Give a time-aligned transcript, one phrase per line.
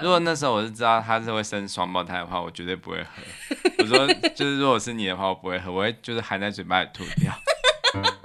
[0.00, 3.10] 如果那时候我是知道他是会生双胞胎的话，我绝对不会喝。
[3.78, 7.30] 我说，就是如果是你的话，我不会喝，我会就是含在嘴巴里吐掉。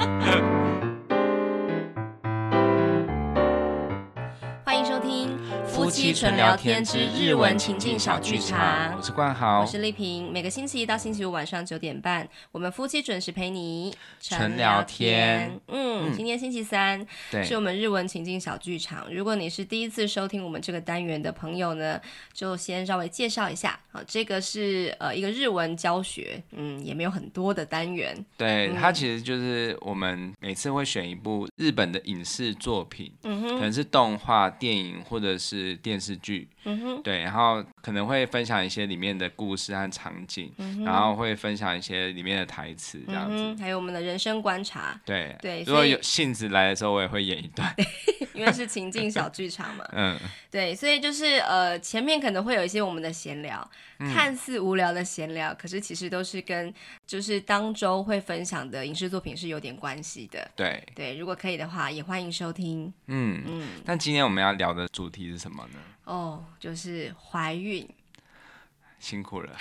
[6.14, 10.32] 纯聊天之日文情境小剧场，我是冠豪，我是丽萍。
[10.32, 15.60] 每个星期一到星期五晚上九点半，我们夫妻准时陪你纯聊天。
[15.68, 19.06] 嗯，嗯今天星期三，对，是我们日文情境小剧场。
[19.12, 22.00] 如果你是第一次收听我们这个单元的朋友呢，
[22.34, 23.80] 就先稍微介绍一下。
[23.92, 28.16] 好，这个是呃一个日文教学，嗯，也没有很多的单元。
[28.38, 35.78] 对，嗯、它其实就是我们每次会选一部日本的影视作品，嗯哼，可能是动画、电影或者是。
[35.78, 45.64] 电电视剧，嗯哼，对，然后可能会分享一些里面的故事和场景，嗯、然后会分享一些里面的台词，这样子、嗯，还有我们的人生观察，对对。
[45.64, 47.74] 如果有兴致来的时候，我也会演一段，
[48.36, 50.20] 因为是情境小剧场嘛， 嗯，
[50.52, 53.66] 对，所以就是呃，前面可能会有一些我们的闲聊，
[54.00, 56.74] 嗯、看似无聊的闲聊，可是其实都是跟
[57.06, 61.18] 就是当周会分享的影视作品是有点关系的，对对。
[61.18, 63.68] 如果可以的话，也欢迎收听，嗯嗯。
[63.86, 65.80] 但今天我们要聊的主题是什么呢？
[66.08, 67.86] 哦，就是怀孕，
[68.98, 69.52] 辛苦了。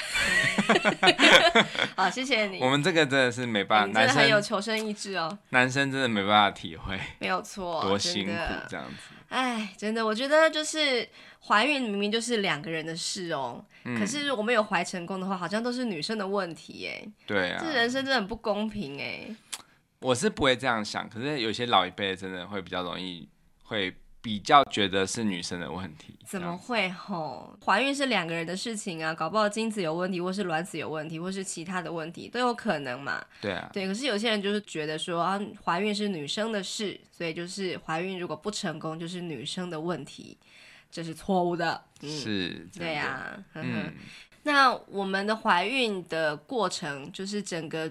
[1.97, 2.61] 好，谢谢你。
[2.61, 5.37] 我们这个真的是没办法，男生很有求生意志哦。
[5.49, 8.33] 男生真的没办法体会，没有错，多辛苦
[8.69, 9.15] 这样子。
[9.29, 11.09] 哎，真的，我觉得就是
[11.49, 17.05] 怀孕明明就是两个人的事哦，嗯、可是我们有怀成功的话，好像都是女生的问题哎。
[17.27, 19.35] 对啊，这人生真的很不公平哎。
[19.99, 23.29] 我是不会这样想，可是有些老一辈真的会比较容易
[23.65, 23.93] 会。
[24.27, 27.57] 比较觉得是女生的问题，怎么会吼？
[27.65, 33.25] 怀孕是两个人的事情啊，搞不好精子有问题，或是卵子有问题，或是其他的问题都有可能嘛。
[33.41, 33.87] 对啊，对。
[33.87, 40.37] 可是有些人就是觉得说啊，怀孕是女生的事，所以就是怀孕如果不成功就是女生的问题，
[40.91, 41.81] 这是错误的。
[42.03, 43.39] 嗯、是，对啊。
[43.53, 43.93] 呵呵嗯。
[44.43, 47.89] 那我们的怀孕的过程就是整个。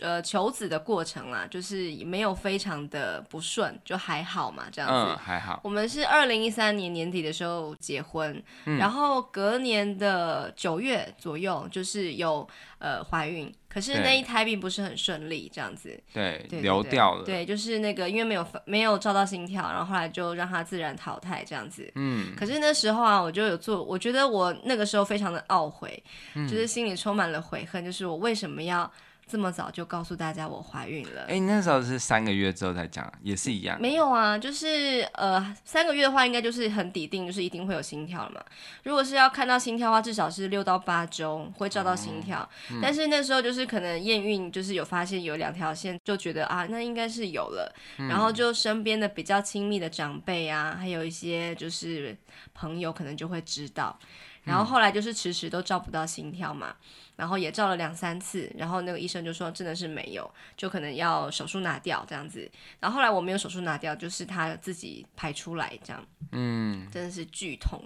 [0.00, 5.12] 呃，求子的过程啦，就是没有非常的不顺，就还好嘛，这样子。
[5.12, 5.60] 嗯，还好。
[5.62, 12.46] 我们是二零一三年年底的时候结婚，嗯、然后隔年的九月左右，就是有
[12.78, 15.96] 呃怀孕，可是那一胎并不是很顺利，这样子。
[16.12, 17.24] 对，流掉了。
[17.24, 21.88] 对，就是那个因为没有没有照到心跳，然后后来就让它自然淘汰这样子。
[21.94, 22.34] 嗯。
[22.36, 26.02] 可是那时候啊，我就有做，我觉得我那个时候非常的懊悔，
[26.34, 28.90] 嗯、就是心里充满了悔恨，就是我为什么要。
[29.26, 31.24] 这么早就告诉大家我怀孕了？
[31.28, 33.80] 哎，那时候是三个月之后才讲，也是一样。
[33.80, 38.44] 没有啊，就是呃，三个月的话，应该就是很笃定，就是一定会有心跳了嘛。
[38.82, 42.48] 如果是要看到心跳的话，至少是六到八周会照到心跳。
[42.70, 47.74] 嗯、但是那时候就是可能验孕，就是有发现有两条线，就觉得啊，那应该是有了。
[47.98, 52.16] 嗯、然后就身边的比较亲密的长辈啊，还有一些就是
[52.52, 53.98] 朋友，可能就会知道。
[54.44, 56.76] 然后后来就是迟迟都照不到心跳嘛。
[57.16, 62.50] 然后也照了两三次，然后那个医生就说真的是没有，就可能要手术拿掉这样子。
[62.80, 66.04] 然后后来我没有手术拿掉，就是他自己排出来这样。
[66.32, 67.80] 嗯，真的是剧痛，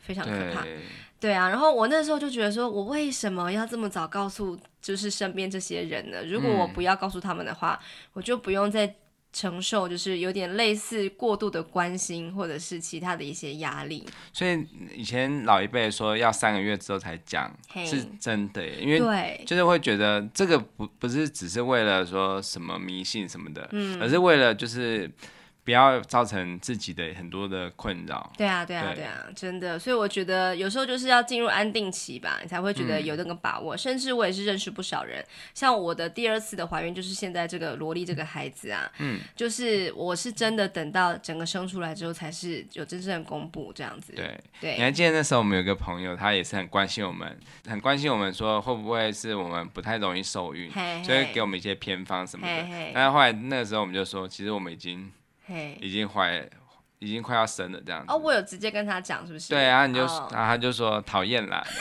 [0.00, 0.62] 非常可怕。
[0.62, 0.80] 对，
[1.20, 6.24] 对啊，然后我那时候就觉得说，我为什么要这么早告诉就是身边这些人呢？
[6.24, 8.92] 如果我不要告诉他们的话，嗯、我就不用再。
[9.32, 14.06] 承受就是有点类似过度的关心，或者是其他的一些压力。
[14.32, 17.50] 所以以前老一辈说要三个月之后才讲
[17.86, 25.10] 是真的耶，因为就是会觉得这个不不是只是为了说什么迷信什么的，嗯，而是为了就是。
[25.64, 28.32] 不要造成自己的很多的困扰。
[28.36, 29.78] 对啊，对啊，对，对啊，真的。
[29.78, 33.76] 所以我觉得有时候就是要进入安定期吧，你才会觉得有那个把握。
[33.76, 35.24] 嗯、甚至我也是认识不少人，
[35.54, 44.12] 像我的第二次的怀孕，就是现在这个萝莉这个孩子啊，嗯，就是我是真的等到整个生出来之后，才是有真正的公布这样子。
[44.14, 44.76] 对对。
[44.76, 52.66] 你还记得那时候我们有个朋友，他也是很关心我们，很关心我们说会不会是我们不太容易受孕，嘿嘿所以给我们一些偏方什么的。
[52.92, 55.12] 但是后来那个时候我们就说，其实我们已经。
[55.80, 56.48] 已经怀，
[56.98, 58.12] 已经快要生了这样子。
[58.12, 59.50] 哦，我有直接跟他讲，是不是？
[59.50, 61.64] 对啊，你就，然后他就说讨厌啦。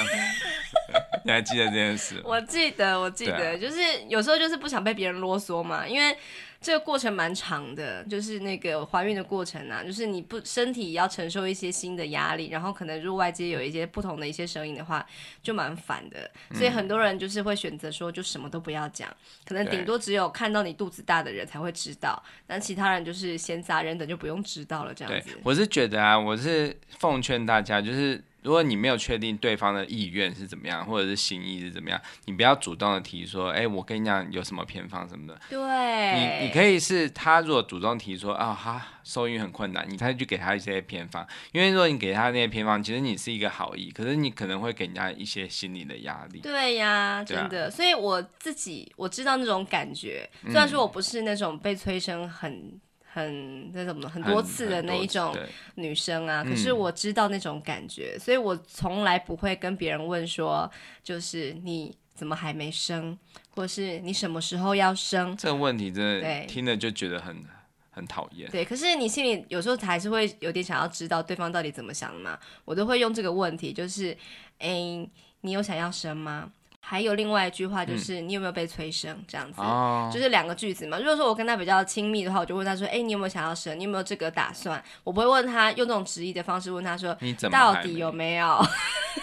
[1.23, 2.21] 你还记得这件事？
[2.23, 6.17] 我记得，我记得，啊、就是有时候就是不想被别人啰嗦嘛，因为。
[6.61, 15.03] 这个过程蛮长的，就是那个怀孕的过程啊，就是你不身体要承受一些新的压力，然后可能如果外界有一些不同的一些声音的话，
[15.41, 16.29] 就蛮烦的。
[16.53, 19.09] 所以很多人就是会选择说，就什么都不要讲，
[19.43, 25.31] 可能顶多只有看到你肚子大的人才会知道，但其他人就是闲杂人等就不用知道了这样子。
[25.31, 35.39] 对，我是觉得啊，我是奉劝大家，就是如果你没有确定对方的意愿是怎么样，或者是心意是怎么样，你不要主动的提说，哎、欸，我跟你讲有什么偏方什么的。
[35.49, 41.25] 对，你你可以是他如果主动提说啊，他受孕很困难，你才去给他一些偏方。
[41.51, 46.39] 因为如果你给他那些偏方，其实你是一个好意，可是你可能会给人家一些心理的压力。
[46.39, 47.67] 对呀，真的。
[47.67, 52.79] 啊、所以我自己我知道那种感觉，虽然说我不是那种被催生很。
[53.13, 55.35] 很那什么很多次的那一种
[55.75, 60.71] 女生啊，可是我知道那种感觉，嗯、所以我从来不会跟别人问说，
[61.03, 63.17] 就是你怎么还没生，
[63.49, 65.35] 或是你什么时候要生？
[65.35, 67.43] 这个问题真的听了就觉得很
[67.89, 68.49] 很讨厌。
[68.49, 72.39] 对，可是你心里有时候还是会有点想要知道对方到底怎么想的嘛。
[72.63, 74.11] 我都会用这个问题，就是，
[74.59, 75.09] 哎、欸，
[75.41, 76.49] 你有想要生吗？
[76.83, 80.97] 还有另外一句话就是你有没有被催生、嗯、这样子，哦、就是两个句子嘛。
[80.97, 83.79] 如果说我跟他比较亲密的话，我就问他说：“哎、欸，你有没有想要生？
[83.79, 88.59] 你有没有这个打算？”我不会问他用这种质疑的方式问他说：“你到底有没有？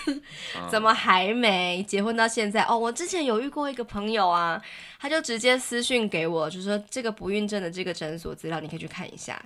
[0.70, 4.62] 怎么还没结婚到现在？”哦，我之前有遇过一个朋友啊，
[4.98, 9.38] 他就直接私讯给我，就说这个不孕症的这个诊所资料你可以去看一下。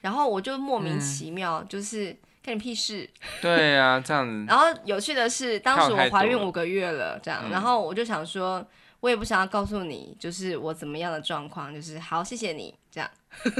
[0.00, 2.16] 然后我就莫名其妙，嗯、就是。
[2.42, 3.08] 干你屁事！
[3.42, 4.46] 对呀、啊，这样子。
[4.48, 8.66] 然后有趣的是，当时我怀孕五个月了，这样，嗯、然后我就想说，
[9.00, 13.10] 我也不想要告诉你，就是我怎么样的状况，就是好，谢谢你，这样。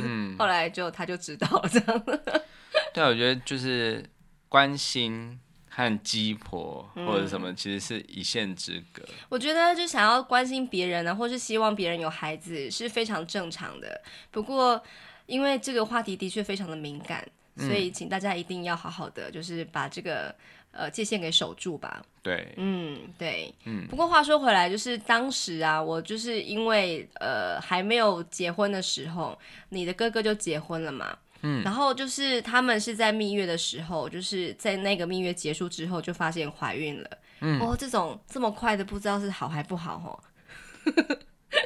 [0.03, 0.35] 嗯。
[0.41, 2.05] 后来就他就知道了，这样。
[2.95, 4.03] 对，我觉得就是
[4.49, 5.39] 关心
[5.69, 9.03] 和鸡婆或者什么，其实是一线之隔。
[9.03, 14.01] 嗯、我觉得就想要关心别人呢，或是希望别人有孩子是非常正常的。
[14.31, 14.83] 不过，
[15.27, 17.23] 因为这个话题的确非常的敏感。
[17.57, 20.35] 所以，请大家一定要好好的，就是把这个
[20.73, 22.01] 呃界限给守住吧。
[22.23, 23.87] 对，嗯，对，嗯。
[23.89, 29.39] 不过话说回来，就是当时啊，我就是因为呃还没有结婚的时候，
[29.71, 31.17] 你的哥哥就结婚了嘛。
[31.43, 31.63] 嗯。
[31.65, 37.11] 然后就是他们是在蜜月的时候，就是在那个蜜月结束之后就发现怀孕了。
[37.41, 37.61] 嗯。
[37.61, 40.13] 哦，这种这么快的，不知道是好还不好哦。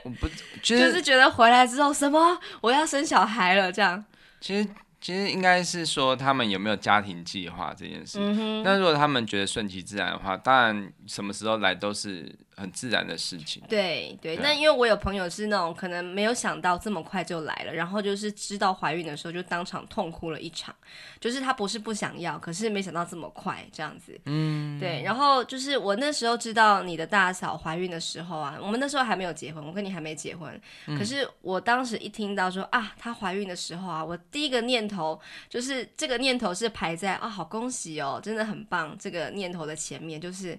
[0.04, 0.28] 我不，
[0.62, 4.04] 就是觉得回来之后什么我要生小孩了这样。
[4.40, 4.69] 其实。
[5.04, 8.18] 其实应该是说他们有没有家庭计划这件事。
[8.64, 13.62] 那、如果他们觉得顺其自然的话，当然什么时候来都是很自然的事情。
[13.68, 20.74] 对对，对那因为我有朋友是那种可能没有想到这么快就来了，然后就是知道怀孕的时候就当场痛哭了一场。
[21.20, 24.18] 就是她不是不想要，可是没想到这么快这样子。
[24.24, 25.02] 嗯，对。
[25.02, 30.58] 然后就是我那时候知道你的大嫂怀孕的时候啊，我们那时候还没有结婚，我跟你还没结婚。
[30.86, 34.94] 嗯、可是我当时一听到说啊，她怀孕的时候啊，我第一个念头。
[34.94, 38.96] 头就是这个念头是排在啊，好恭喜哦，真的很棒。
[38.96, 40.56] 这个念头的前面就是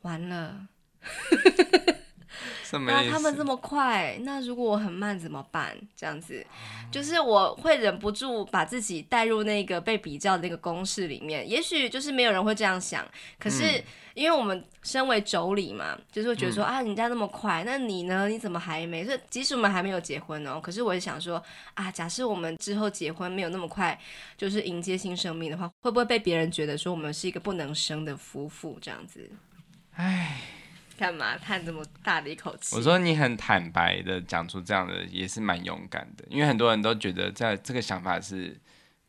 [0.00, 0.56] 完了，
[2.86, 5.76] 那他们这么快，那如果我很慢怎么办？
[5.94, 6.44] 这样子，
[6.90, 11.48] 就是我会忍不住把自己带入那个被比较的那个公式里面。
[11.48, 13.06] 也许就是没有人会这样想，
[13.38, 13.64] 可是。
[13.78, 13.84] 嗯
[14.14, 18.28] 因为我们身为妯娌嘛，就是会觉得说、嗯、啊，人家那么快，那你呢？
[18.28, 19.04] 你怎么还没？
[19.04, 21.42] 所以即使我们还没有结婚哦，可是我也想说
[21.74, 24.00] 啊，假设我们之后结婚没有那么快，
[24.36, 29.28] 就是迎接新生命的话，会不会被别人觉得说我们是一个不能生的夫妇这样子？
[29.96, 30.40] 唉，
[30.98, 32.76] 干嘛叹这么大的一口气？
[32.76, 38.58] 我说你很坦白的讲出这样的，也是蛮勇敢的，因为很多人都觉得在这个想法是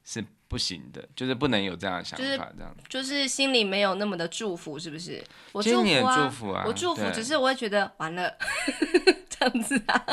[0.03, 0.23] 是。
[0.47, 5.21] 不行的，就是不能有这样的想法，这样就是心里没有那么的祝福，是不是？
[5.51, 8.31] 我祝福啊，祝福啊，我祝福，只是我会觉得完了，
[9.27, 10.05] 这样子啊，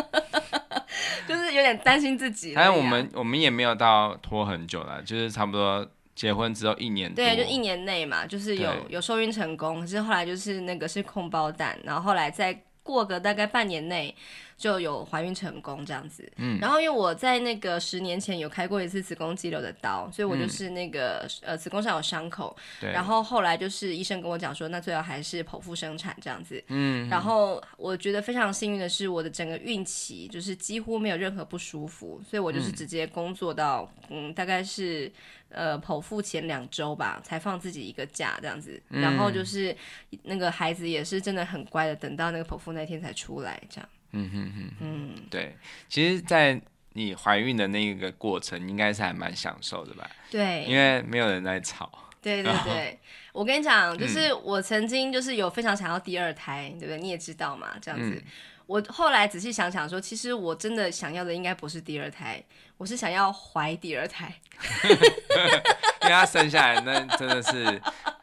[1.29, 2.55] 就是有点担心自己。
[2.57, 14.15] 但是我们我们也没有到拖很久了，就是差不多结婚之后一年多，对，就一年内嘛，就是有有受孕成功，可是后来就是那个是空包蛋，然后后来再过个大概半年内。
[14.59, 35.11] 就有怀孕成功这样子，嗯，然后因为我在那个十年前有开过一次子宫肌瘤的刀，所以我就是那个、嗯、呃子宫上有伤口，对，然后后来就是医生跟我讲说，那最好还是剖腹生产这样子，嗯，然后我觉得非常幸运的是，我的整个孕期就是几乎没有任何不舒服，所以我就是直接工作到嗯，嗯大概是
[35.53, 39.77] 呃剖腹前两周吧，才放自己一个假这样子，嗯、然后就是
[40.25, 43.89] 那个孩子也是真的很乖的，等到那个剖腹那天才出来这样。
[44.13, 45.57] 嗯哼哼，嗯，对，
[45.89, 46.61] 其实，在
[46.93, 50.11] 你怀孕的那个过程，应该是还蛮享受的吧？
[50.31, 51.91] 对，因为没有人在吵。
[52.21, 52.99] 对对对，后
[53.33, 56.99] 我跟你讲，就是我曾经就是有非常想要第二胎，嗯、对不对？
[56.99, 58.11] 你也知道嘛，这样子。
[58.11, 58.23] 嗯、
[58.67, 62.43] 我后来仔细想想说，其实我真的想要的应该不是第二胎，
[62.77, 64.35] 我是想要怀第二胎。
[66.03, 67.81] 因为他生下来那真的是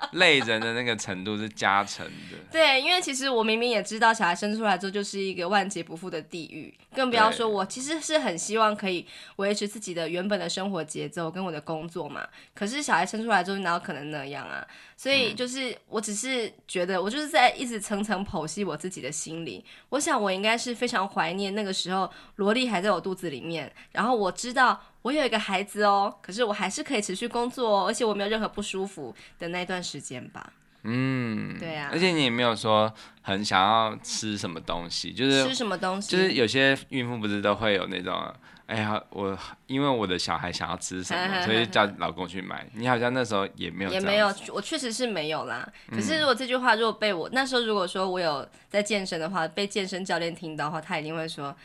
[0.17, 2.37] 累人的那个程度是加成的。
[2.51, 9.05] 对，因为其实我明明也知道，小孩生出来之后就是一个万劫不复的地狱，更不要说我其实是很希望可以
[9.37, 12.27] 维持自己的原本的生活节奏跟我的工作嘛。
[12.53, 14.65] 可是小孩生出来之后，哪有可能那样啊？
[14.97, 19.63] 所以就是，我只是觉得，我就是在一直层层剖析我自己的心理。
[19.89, 30.53] 我想，我应该是非常怀念那个时候，萝莉还在我肚子里面，然后我知道我有一个孩子哦，可是我还是可以持续工作哦，而且我没有任何不舒服的那段时间吧。
[30.83, 31.89] 嗯，对啊。
[31.91, 38.33] 而且你也没有说很想要吃什么东西，就是吃什么东西，就是有些孕妇不是都会有那种。
[38.65, 42.63] 哎呀，我因为我的小孩想要吃什么， 所以叫老公去买。
[42.75, 45.67] 你好像那时候也没有，也没有，我确实是没有啦。
[45.89, 51.55] 可是如果这句话如果被我那时候如果说我有在健身的话，被健身教练听到的话，他一定会说，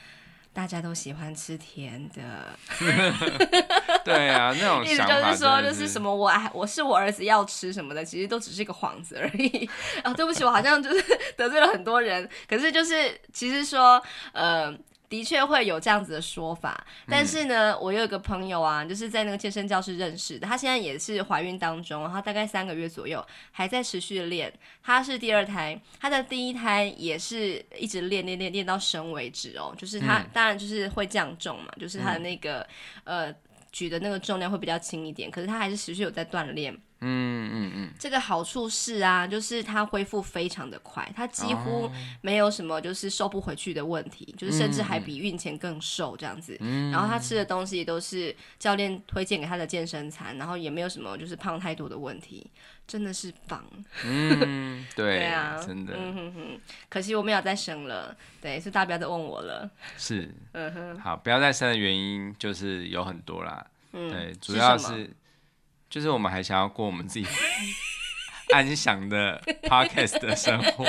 [0.54, 2.56] 大家都喜欢吃甜的。
[4.04, 9.68] 对啊，那种 想法意思就是说，就是什么我我是我儿子要吃什么的，其实都只是一个幌子而已。
[10.02, 11.04] 啊， 对不起，我好像就是
[11.37, 12.26] 得罪了很多人。
[12.49, 14.75] 可是就是其实说，呃。
[15.14, 24.52] 的确会有这样子的说法，但是呢，嗯、我有一个朋友啊，就是在那个健身教室认识的，她现在也是怀孕当中，然后大概三个月左右，还在持续的练。
[24.83, 32.66] 她是第二胎，她的第一胎也是一直练练练练到生为止哦，就是她、嗯、当然就是会降重嘛，就是她的那个、
[33.04, 33.35] 嗯、呃
[33.71, 36.76] 举的那个重量会比较轻一点，可是她还是持续有在锻炼。
[37.06, 41.90] 嗯嗯嗯，这个好处是啊，就是他恢复非常的快，他几乎
[42.23, 46.56] 没有什么就是瘦不回去的问题，哦、就是甚至还比孕前更瘦这样子。
[46.61, 52.50] 嗯、然后他吃的东西都是教练推荐给他的健身餐，然后也没有什么就是胖太多的问题，
[52.87, 53.62] 真的是棒。
[54.04, 55.94] 嗯，对， 对啊，真的。
[55.96, 59.70] 嗯哼哼，可惜我没有再生了，对，所以大家不要再问我了。
[59.96, 65.11] 是，嗯哼，好，不要再生的原因就是有很多啦，嗯、对，主要是。
[65.94, 67.26] 就是我们还想要过我们自己
[68.52, 70.84] 安详的 podcast 的生活。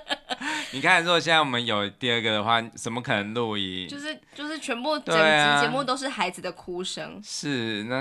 [0.72, 3.86] 你看，如果现在我们有第二个的话，怎么可能录音？
[3.86, 7.20] 就是就是全部整集节目都是孩子的哭声。
[7.22, 7.96] 是那，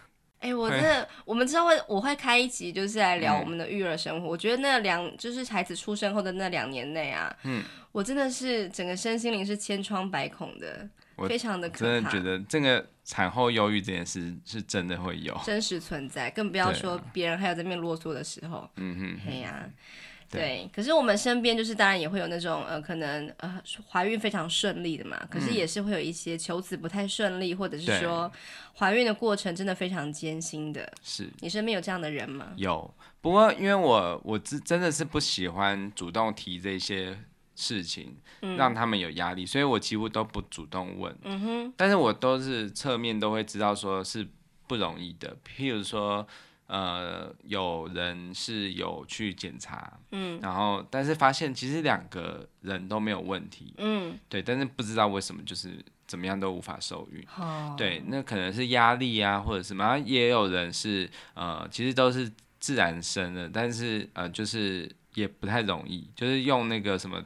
[0.40, 4.26] 哎、欸，我真的，我们之后会我会开一集，就是来聊我们的育儿生活。
[4.26, 10.88] 嗯、我觉得那两就是孩子出生后的那两年内啊，嗯，我真的是整个身心灵是千疮百孔的。
[11.28, 18.68] 非常的可怕，真的觉得这个产后忧郁这件事是真的会有真实存在，更不要说别人还有在那边啰嗦的时候。
[18.76, 19.68] 嗯哼，对呀，
[20.30, 20.70] 对。
[20.74, 28.30] 可是我们身边就是当然也会有那种呃可能呃怀孕非常顺利的嘛，可是也是会有一些求子不太顺利，或者是说
[28.78, 30.90] 怀孕的过程真的非常艰辛的。
[31.02, 32.52] 是你身边有这样的人吗？
[32.56, 37.18] 有，不过因为我我真真的是不喜欢主动提这些。
[37.54, 38.16] 事情
[38.56, 41.14] 让他们有压力，嗯、所以我几乎都不主动问。
[41.22, 44.26] 嗯哼，但是我都是侧面都会知道说是
[44.66, 45.36] 不容易的。
[45.46, 46.26] 譬如说，
[46.66, 57.22] 呃，有人是有去检查，嗯，然后但是发现其实两个人都没有问题，嗯，对，但是不知道为什么就是怎么样都无法受孕。
[57.36, 64.90] 哦，对，那可能是压力啊，或者什么，也有人是呃，其实都是自然生的，但是呃，就是。
[65.14, 67.22] 也不太容易，就是用那个什么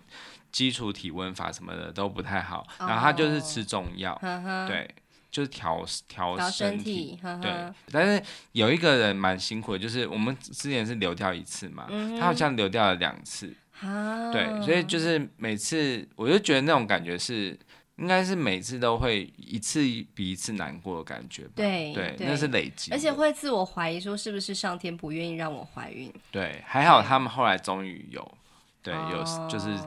[0.50, 4.88] 基础体温法什么的都不太好，然后他就是吃中药，哦、对，
[5.30, 7.72] 就是调调身体，对。
[7.90, 17.58] 但是有一个人蛮辛苦的，就是我们之前是流掉一次嘛，嗯、他好像流掉了两次，哦、对，所以就是每次我就觉得那种感觉是。
[17.96, 19.80] 应该是每次都会一次
[20.14, 21.52] 比一次难过的感觉吧？
[21.56, 26.12] 对那是累积，而且会自我怀疑说是不是上天不愿意让我怀孕？
[26.30, 28.38] 对，还好他们后来终于有，
[28.82, 29.78] 对，对有就是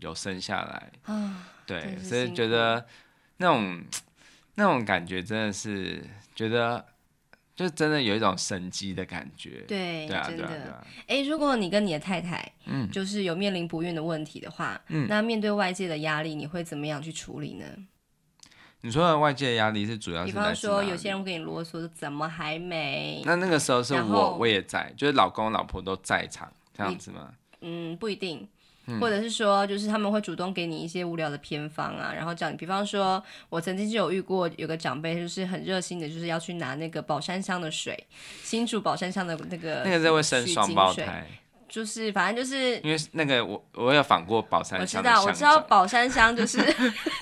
[0.00, 1.34] 有生下来，哦、
[1.66, 2.86] 对，所以觉得
[3.36, 3.82] 那种
[4.56, 6.04] 那种感觉真的是
[6.34, 6.84] 觉得。
[7.54, 10.84] 就真的有一种神机的感觉，对，对啊，真的。
[11.06, 17.64] 哎、啊，如果你跟你的太太，嗯，就是有面临不孕的问题的话，嗯，那面对外界的压力，你会怎么样去处理呢？
[18.80, 23.22] 你说的外界的压力是主要是，比方说有些人会跟你啰嗦，怎么还没？
[23.24, 27.32] 那那个时候是我后我也在，就是老公老婆都在场这样子吗？
[27.60, 28.48] 嗯，不一定。
[29.00, 38.06] 或者是说，就是他们会主动给你一些无聊的偏方啊，然后讲，比方说，我曾经就有遇过有个长辈，就是很热心的，就是要去拿那个宝山乡的水，
[38.42, 41.26] 新竹宝山乡的那个，那个在会生双胞胎。
[41.72, 46.58] 就是反正就是，因为那个我我有访过宝山乡，我知道我知道宝山乡就是，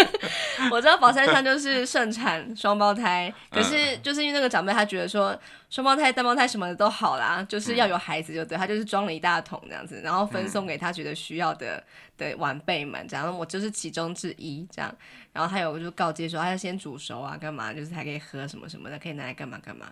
[0.72, 5.38] 我知道宝山乡就是盛产双胞胎，可是就是因为那个长辈他觉得说
[5.70, 11.80] 双胞胎单胞胎什么的都好啦，就是要有孩子就对，他就是装了一大桶这样子，然后分送给他觉得需要的
[12.18, 13.38] 的晚辈们，这样。
[13.38, 14.92] 我就是其中之一这样，
[15.32, 19.86] 然后还有就告诫说他要先煮熟啊，干嘛就是还可以喝什么什么的，可以拿来干嘛干嘛，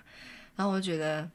[0.56, 1.30] 然后我就觉得。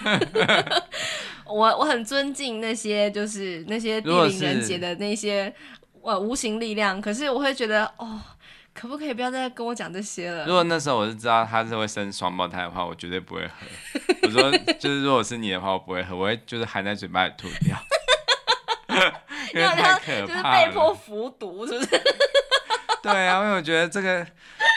[1.46, 5.54] 我我很尊敬那些就是那些地灵人杰的那些
[6.02, 8.20] 呃无形力量，可是我会觉得哦，
[8.72, 10.46] 可不可以不要再跟我讲这些了？
[10.46, 13.52] 如果那时候我是知道他是会生双胞胎的话，我绝对不会喝。
[14.22, 17.76] 我说就是如果是你的话，我不会喝，我会就是含在嘴巴里吐掉。
[19.54, 21.90] 因为太可怕了，就是被迫服毒，是不是？
[23.02, 24.26] 对啊，因为我觉得这个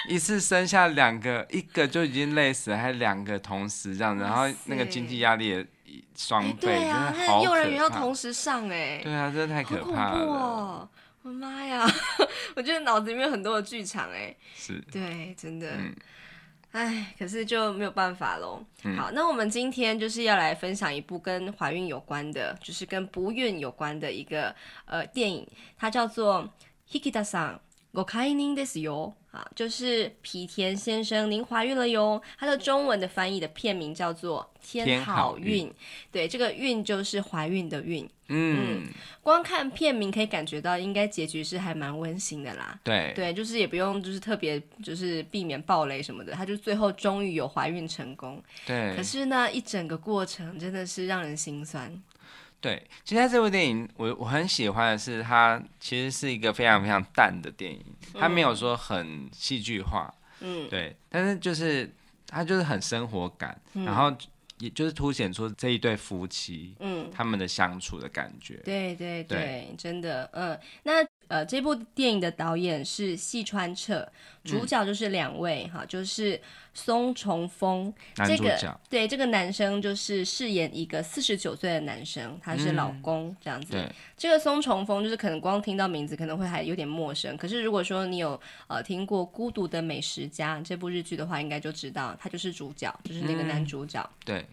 [0.08, 5.68] 一次生下两个，一个就已经累死了，还两个同时这样子，然后那个经济压力也
[6.16, 7.44] 双倍，对啊，真的好可怕。
[7.44, 10.26] 幼儿园要同时上哎，对啊，真的太可怕了。
[10.26, 10.90] 哦，
[11.24, 11.86] 我妈呀，
[12.56, 15.72] 我觉得脑子里面有很多的剧场哎，是，对，真的。
[15.78, 15.96] 嗯
[16.72, 18.62] 哎，可是就没有办法喽。
[18.84, 25.48] 嗯、好，那我们今天就是要来分享一部跟怀孕有关的，就是跟不孕有关的一个呃电影，
[25.78, 26.44] 它叫做
[27.96, 29.10] 《Hikida-san Go Kainin desu yo》。
[29.32, 32.22] 啊，就是皮田先生，您怀孕了哟。
[32.38, 35.68] 它的中文的翻译的片名叫做《天好运》，
[36.10, 38.10] 对，这个“运”就是怀孕的“孕”。
[38.30, 38.88] 嗯，嗯，
[39.22, 42.80] 光看片名可以感觉到，应该结局是还蛮温馨的啦。
[42.82, 48.42] 对，对，就是也不用就是特别就是避免暴雷什么的，他就最后终于有怀孕成功。
[48.66, 51.92] 对，可是呢，一整个过程真的是让人心酸。
[52.66, 57.86] 对，其实这部电影我我很喜欢的是，它其实是一个非常非常淡的电影，
[58.20, 61.88] 它没有说很戏剧化，嗯，对，但是就是
[62.28, 64.12] 它就是很生活感，嗯、然后
[64.58, 68.56] 也就是凸显出这一对夫妻，嗯，他们的相处的感觉。
[68.66, 71.06] 对对对，对真的，嗯，那。
[71.28, 74.08] 呃，这部电影的导演是细川彻，
[74.44, 76.40] 主角就是两位哈、嗯，就是
[76.74, 78.58] 松重丰，男主角。
[78.60, 83.74] 这个对，这个男生就是饰演一个四十九岁的男生，他是老公、嗯、这样子。
[83.74, 94.02] 对，这个松重丰就是可能光听到名字可能会还有点陌生，可是如果说你有呃听过《孤独的美食家》这部日剧的话，应该就知道他就是主角，就是那个男主角。
[94.02, 94.46] 嗯、对。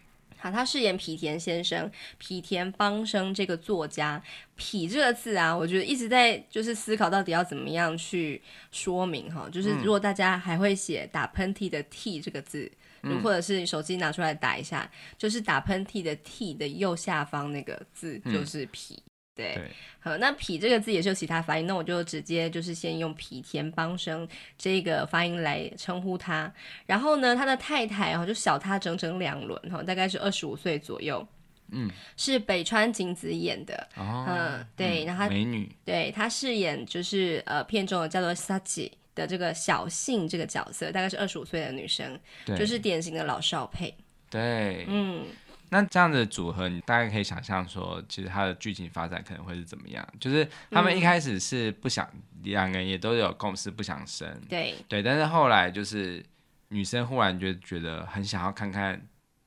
[0.42, 4.20] 好，他饰演皮田先生，皮田邦生这个作家。
[4.58, 9.48] 痞这个字啊，我觉得一直在就是思考到底要怎么样去说明哈。
[9.52, 12.68] 就是如果大家还会写打喷嚏的“嚏”这个字，
[13.02, 18.98] 嗯，或者是手机拿出来打一下，就是打喷嚏的“嚏”的右下方那个字就是“痞”。
[19.34, 26.52] 对，对，好，那“痞”这个字也是有其他发音，那我就直接就是先用皮田邦生这个发音来称呼他。
[26.84, 31.26] 然后呢，他的太太哦，就小他整整两轮哈，大概是二十五岁左右，
[31.70, 43.94] 嗯，是北川景子演的，哦、嗯，对，然后美女，对，她饰演就是呃片中的叫做 Sachi 的这个小幸这个角色，大概是二十五岁的女生，就是典型的老少配，
[44.28, 45.24] 对，嗯。
[45.72, 50.06] 那这样的组合，你大概可以想象说，其实它的剧情发展可能会是怎么样？
[50.20, 52.06] 就是他们一开始是不想，
[52.42, 56.22] 两、嗯、个人也都有共识不想生，对对，但是后来就是
[56.68, 59.00] 女生忽然就觉得很想要看看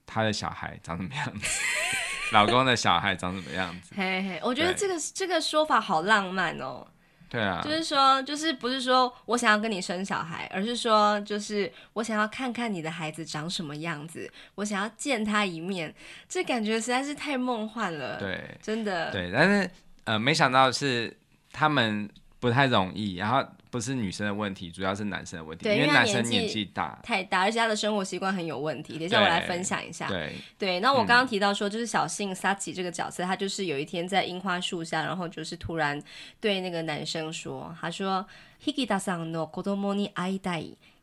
[0.07, 1.61] 她的小孩长什么样子，
[2.33, 3.93] 老公的小孩长什么样子。
[3.95, 6.87] 嘿嘿，我觉得这个这个说法好浪漫哦。
[7.35, 15.93] 对啊，就是说，就是不是说我想要跟你生小孩，而是说，就是我想要看看你的孩子长什么样子，我想要见他一面，
[16.29, 18.17] 这感觉实在是太梦幻了。
[18.17, 19.11] 对，真的。
[19.11, 19.69] 对，但是
[20.05, 21.15] 呃，没想到是
[21.51, 23.45] 他们不太容易，然后。
[23.75, 25.65] 不是女生的问题，主要是男生的问题。
[25.65, 28.93] 对，因为男生年纪大太大，而且他的生活习惯很有问题。
[28.93, 30.07] 等一下我来分享一下。
[30.07, 36.01] 对对，那我刚刚提到说，就是小幸萨奇这个角色，他就是有一天在樱花树下，然后就是突然
[36.39, 38.25] 对那个男生说，他说
[38.63, 40.09] ：“Hikida-san no kodomo ni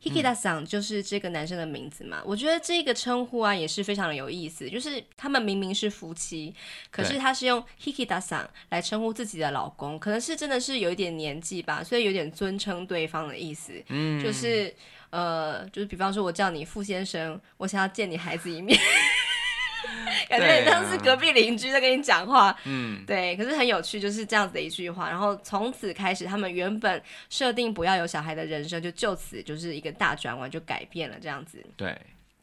[0.02, 6.54] aitai。” Hikida-san 就是这个男生的名字嘛，我觉得这个称呼啊也是非常的有意思，就是他们明明是夫妻，
[6.90, 14.74] 可是他是用 Hikida-san 来称呼自己的老公，可能是真的是有一点年纪吧，所以有点尊称对方的意思，嗯，就是
[15.10, 18.78] 呃，就是比方说我叫你傅先生，我想要见你孩子一面。
[20.28, 25.08] 感觉很像是隔壁邻居在跟你讲话，嗯，对，可是很有趣，就是这样子的一句话。
[25.08, 31.64] 然后从此开始，他们原本设定不要有小孩的人生，就就此就是一个大转弯，就改变了这样子。
[31.76, 31.96] 对，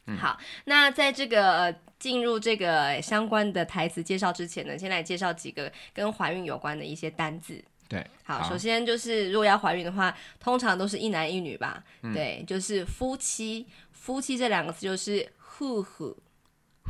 [0.06, 7.62] 嗯、好，那在这个进入这个相关的台词介绍之前呢，先来介绍几个跟怀孕有关的一些单字。
[7.88, 11.82] 对，好，好，首先就是如果要怀孕的话，通常都是一男一女吧？
[12.02, 16.16] 嗯、对，就是夫妻，夫妻这两个字就是夫妇。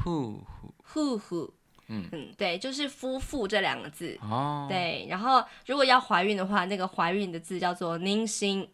[0.02, 0.44] 夫
[0.82, 1.54] 妇，夫妇，
[1.88, 4.66] 嗯嗯，对，就是夫妇这两个字哦。
[4.68, 8.68] 对，然后如果要怀孕的话，那个怀孕的字叫做宁心，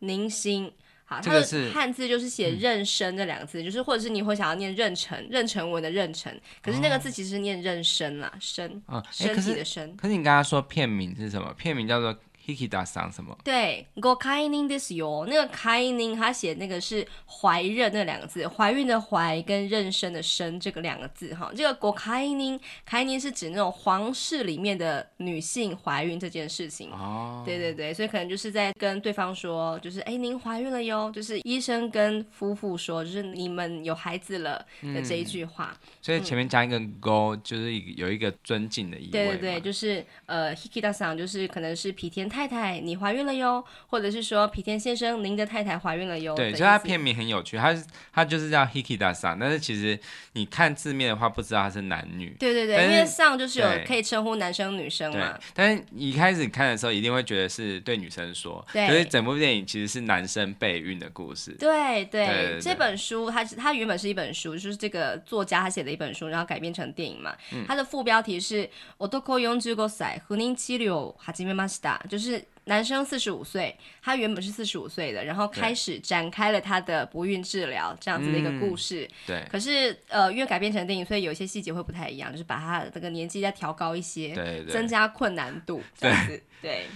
[0.00, 0.72] 宁心。
[1.08, 9.96] 好，它的汉字就是写妊娠这两个字，就是或者是你会想要念妊娠，妊娠纹的妊娠，可是那个字其实是念妊娠啦，生，啊身体的身。
[9.96, 11.54] 可是你刚刚说片名是什么？
[11.54, 12.12] 片名叫做
[12.45, 13.37] Hikida 桑什么？
[13.43, 15.27] 对，ご懐妊ですよ。
[15.27, 21.51] 那个懐妊，他写那个是怀妊那两个字，怀孕的怀跟妊娠的娠这个两个字哈。
[21.55, 26.89] 这个ご懐妊，懐妊是指那种皇室里面的女性怀孕这件事情。
[26.89, 35.77] 哦，对对对，所以可能就是在跟对方说，就是哎，您怀孕了哟，就是医生跟夫妇说，就是你们有孩子了的这一句话。
[35.79, 39.11] 嗯、所以前面加一个 go，、嗯、就是有一个尊敬的意味。
[39.11, 46.35] 对对对，就是呃，Hikida 桑就是可能是皮田 太太，你怀孕了哟，或者是说皮田先生，您的太太怀孕了哟。
[46.35, 47.75] 对，所以它片名很有趣，它
[48.11, 49.99] 它就是叫 Hikida 桑，但是其实
[50.33, 52.35] 你看字面的话，不知道它是男女。
[52.39, 55.37] 对对对，因为桑就是有可以称呼男生女生嘛。
[55.53, 61.51] 但是一开始看的时候，一定会觉得是对女生说，对，所以整部电影其实是男生备孕的故事。
[61.51, 67.35] 对对，对对对，这本书它它原本是一本书，就是这个作家他写的一本书，然后改编成电影嘛。
[67.53, 79.04] 嗯、它的副标题是“男45歳不妊治疗始めました”， 就是男生四十五岁，他原本是四十五岁的，然后开始展开了他的不孕治疗这样子的一个故事。
[79.04, 79.48] 嗯、对。
[79.48, 86.42] 可是呃，因为改编成电影，所以有一些细节会不太一样，就是把他的这个年纪再调高一些，对，对，增加困难度这样子。
[86.60, 86.70] 对。
[86.72, 86.86] 对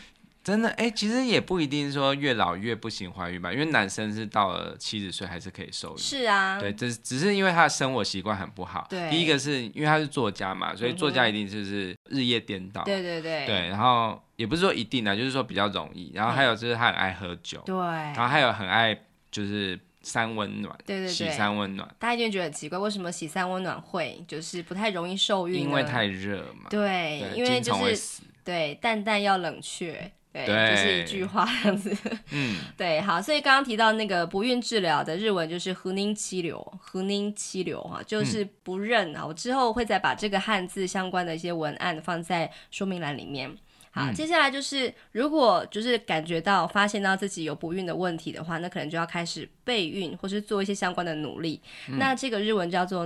[0.42, 5.98] 真的哎、欸，其实也不一定说越老越不行怀孕吧，因为男生是到了七十岁还是可以受孕。
[5.98, 8.86] 是啊，对，只只是因为他的生活习惯很不好。
[8.88, 12.82] 对，第一个是因为他是作家嘛，所以作家一定就是日夜颠倒。
[12.84, 13.44] 对对对。
[13.44, 16.10] 对，然后也不是说一定啊，就是说比较容易。
[16.14, 17.60] 然后还有就是他很爱喝酒。
[17.66, 17.76] 对。
[17.76, 18.98] 然后还有很爱
[19.30, 20.74] 就是三温暖。
[20.86, 21.12] 对对对。
[21.12, 21.86] 洗三温暖。
[21.98, 25.60] 大家一定觉得很奇怪，为什么洗三温暖会就是不太容易受孕？
[25.60, 26.70] 因为太热嘛。
[26.70, 30.10] 对，对因为就是对蛋蛋要冷却。
[30.32, 31.96] 对，就是一句话这样子。
[32.30, 36.58] 嗯， 对，好，所以刚刚提到那个不孕治疗的日文就是不妊治疗，
[36.92, 39.26] 不妊治疗哈，就是不认啊。
[39.26, 43.50] 我之后会再把这个汉字相关的一些文案放在说明栏里面。
[43.92, 51.60] 好，嗯、接下来就是如果就是感觉到发现到自己有不孕的问题的话，那可能就要开始备孕或是做一些相关的努力。
[51.88, 53.04] 嗯、那这个日文叫做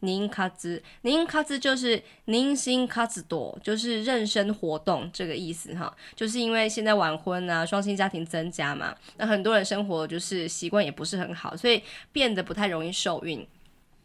[0.00, 0.28] 妊活。
[0.28, 5.94] 妊活，妊活就是您心卡兹多，就是妊娠活动这个意思哈。
[6.14, 11.82] 就是因为现在晚婚啊，双薪家庭增加嘛，那很多人生活就是习惯也不是很好，所以
[12.12, 13.46] 变得不太容易受孕。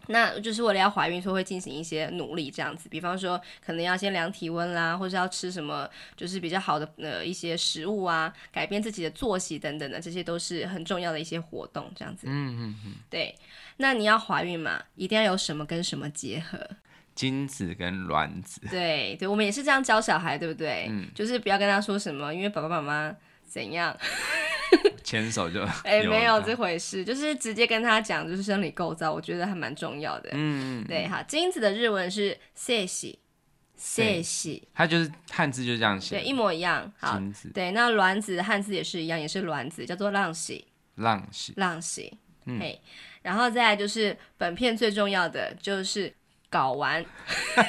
[0.07, 12.27] 那就是为了要怀孕，所以会进行一些努力这样子，比方说可能要先量体温啦，或者要吃什么就是比较好的呃一些食物啊，改变自己的作息等等的，这些都是很重要的一些活动这样子。
[12.29, 13.33] 嗯嗯嗯，对。
[13.77, 16.59] 那你要怀孕嘛，一定要有什么跟什么结合？
[17.15, 18.59] 精子跟卵子。
[18.71, 20.87] 对对，我们也是这样教小孩，对不对？
[20.89, 23.95] 嗯，就是不要跟他说什么，因为爸爸妈妈怎样，
[25.03, 30.31] 牵手就哎、欸，没有这回事，就是直接跟他讲，就是生理构造，我觉得还蛮重要的。
[30.33, 33.15] 嗯，嗯，对，好，精子的日文是精子，
[33.75, 36.91] 精子，它就是汉字就这样写，对，一模一样。
[36.97, 37.21] 好，
[37.53, 40.65] 对，那卵子的汉字也是一样，也是卵子，叫做浪喜。
[40.95, 41.53] 浪喜。
[41.57, 42.59] 浪喜，嗯。
[42.59, 42.81] 嘿
[43.23, 46.13] 然后再来就是本片最重要的就是
[46.51, 47.03] 睾丸，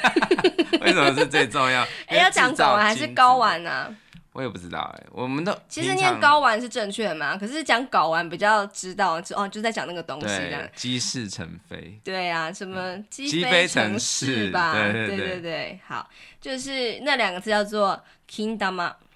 [0.82, 1.80] 为什么是最重要？
[2.06, 3.96] 哎，要讲睾丸还是睾丸呢、啊？
[4.34, 7.36] 我也不知道哎、欸，我们都其实念睾丸是正确的嘛？
[7.38, 10.60] 可是讲睾丸比较知道，哦，就在讲那个东西这样。
[10.74, 12.00] 鸡翅成飞。
[12.02, 14.72] 对啊，什么鸡飞成市吧？
[14.74, 18.02] 对对对，好，就是那两个字叫做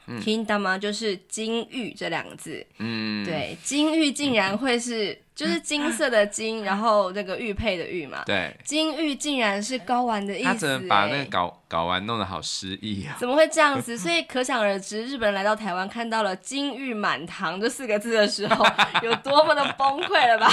[0.09, 0.23] Kindama。
[0.23, 13.17] Kindama 就是金玉这两个字，嗯，对，金玉竟然会是 就是金色的金，然后那个玉佩的玉嘛，对，金玉竟然是睾丸的意思，他怎么把那个睾睾丸弄得好诗意啊？
[13.21, 13.97] 怎么会这样子？
[13.97, 18.65] 所以可想而知，日本人来到台湾看到了“金玉满堂”这四个字的时候，
[19.03, 20.49] 有多么的崩溃了吧？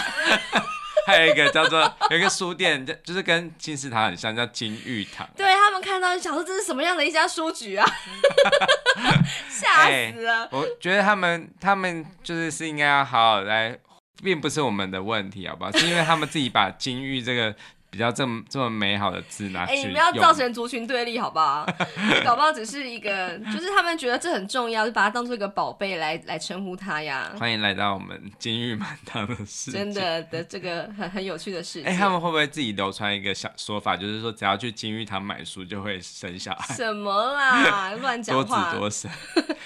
[1.05, 5.27] 还有一个叫做 有一个书店，就就是跟金石堂很像，叫金玉堂。
[5.35, 7.85] 对，他们看到就想说，这是什么样的一家书局啊？
[9.49, 10.49] 吓死了、欸！
[10.51, 13.77] 我觉得他们他们就是是应该要好好来，
[14.23, 15.71] 并不是我们的问题，好不好？
[15.71, 17.55] 是因为他们自己把金玉这个。
[17.95, 21.65] 比较这么这么美好的字拿去，哎、欸，你不要造成族群对立，好不好？
[22.25, 27.31] 搞不好只是一个，就是他们觉得这很重要，就把它当做一个宝贝来来称呼它呀。
[27.39, 31.85] 欢迎来到我们金玉满堂的世界，真的的这个很很有趣的事情。
[31.85, 36.75] 哎、欸，他们会不会自己流传一个小说法，就是说只要去金玉堂买书就会生小孩？
[36.75, 39.13] 什么啦，乱讲话，多子多孙。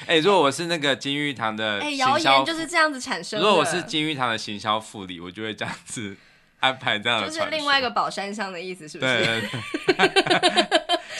[0.06, 3.44] 哎、欸，如果我是那个金玉堂的， 哎、欸，谣言就是这样子产生的。
[3.44, 6.15] 如果我是金玉堂的行销副理，我就会这样子。
[6.60, 9.17] 安排这样的，就是另外一个宝山乡的意思，是不是？
[9.17, 9.41] 对对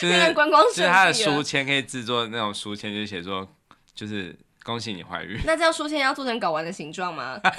[0.00, 3.46] 就是观光，就是他的书签可以制作那种书签，就写说，
[3.94, 5.38] 就是恭喜你怀孕。
[5.44, 7.40] 那这样书签要做成睾丸的形状吗？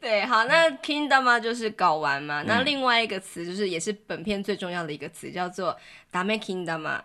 [0.00, 2.42] 对，好，那 kingdom、啊就是睾丸嘛。
[2.46, 5.76] 那另外一个词就是也是本片最重要的一个词，叫做
[6.12, 7.00] Dame Kindama。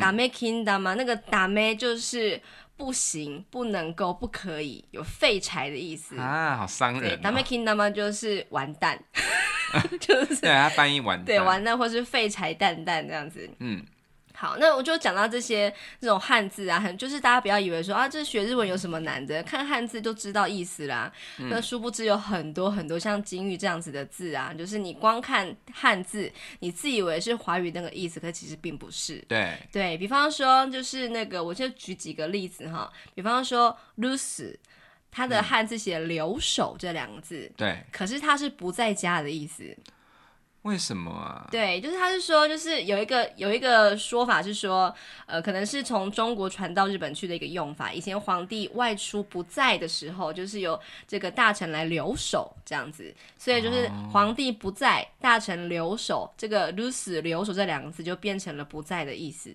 [0.00, 2.40] 打咩 kingdom 嘛，那个打咩就是
[2.76, 7.20] 不行、不能够、不可以，有废柴的意思啊，好伤人、哦。
[7.22, 8.98] 打咩 kingdom 嘛，就是完蛋，
[10.00, 13.84] 就是对他翻译完蛋，对完蛋，或是废柴蛋蛋这样子，嗯。
[14.44, 21.10] 好，那我就讲到这些这种汉字啊，很就是大家不要以为说啊，这学日文有什么难的，看汉字就知道意思啦。
[21.38, 29.24] 嗯、那殊不知有很多很多像金玉这样子的字啊，就是你光看汉字，你自以为是华语那个意思，可其实并不是。
[29.26, 32.92] 对对，比方说，就是那个，我就举几个例子哈。
[33.14, 34.54] 比方说，lose，
[35.10, 39.74] 它的汉字写留守这两个字，对、嗯，可是它是不在家的意思。
[40.64, 41.46] 为什么啊？
[41.50, 44.92] 对，就是他是说，就是有一个有一个说法是说，
[45.26, 47.92] 呃，可能是从中国传到日本去的一个用法。
[47.92, 59.54] 以前皇帝外出不在的时候，就是由这个大臣来留守这样子，所以就是皇帝不在，哦、大臣留守，这个 lose 留守这两个字就变成了不在的意思。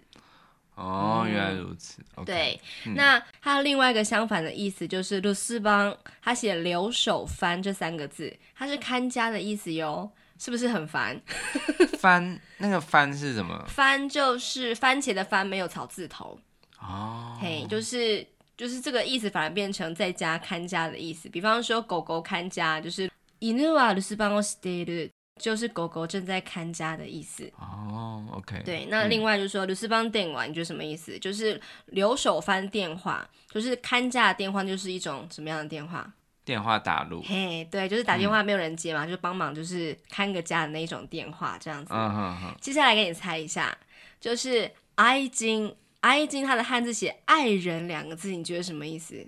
[0.76, 2.04] 哦，嗯、原来如此。
[2.24, 10.12] 对，嗯、那它另外一个相反的意思就是鲁斯邦，他写留守番这三个字，它是看家的意思哟。
[10.39, 11.21] 是不是很烦？
[11.99, 13.65] 番那个番是什么？
[13.69, 16.39] 番就是番茄的番，没有草字头。
[16.81, 18.27] 哦，嘿，就是
[18.57, 21.29] 就是这个意思，反而变成在家看家的意思。
[21.29, 27.51] 比方说，狗狗看家，就是犬は留守番をしている，就是狗狗正在看家的意思。
[27.57, 28.63] 哦，OK。
[28.65, 31.19] 对，那另外就是说，留守番电话，你觉得什么意思？
[31.19, 36.13] 就是留守番电话，就是看家的电话，就是一种什么样的电话？
[36.50, 41.94] 电话打入，嘿，对，就是打电话没有人接嘛，嗯、就帮忙，就是看个家的那种电话这样子。
[41.94, 42.56] 嗯嗯嗯。
[42.60, 43.78] 接下来给你猜一下，
[44.20, 49.24] 就是爱金，爱人它的汉字写爱人两个字，你觉得什么意思？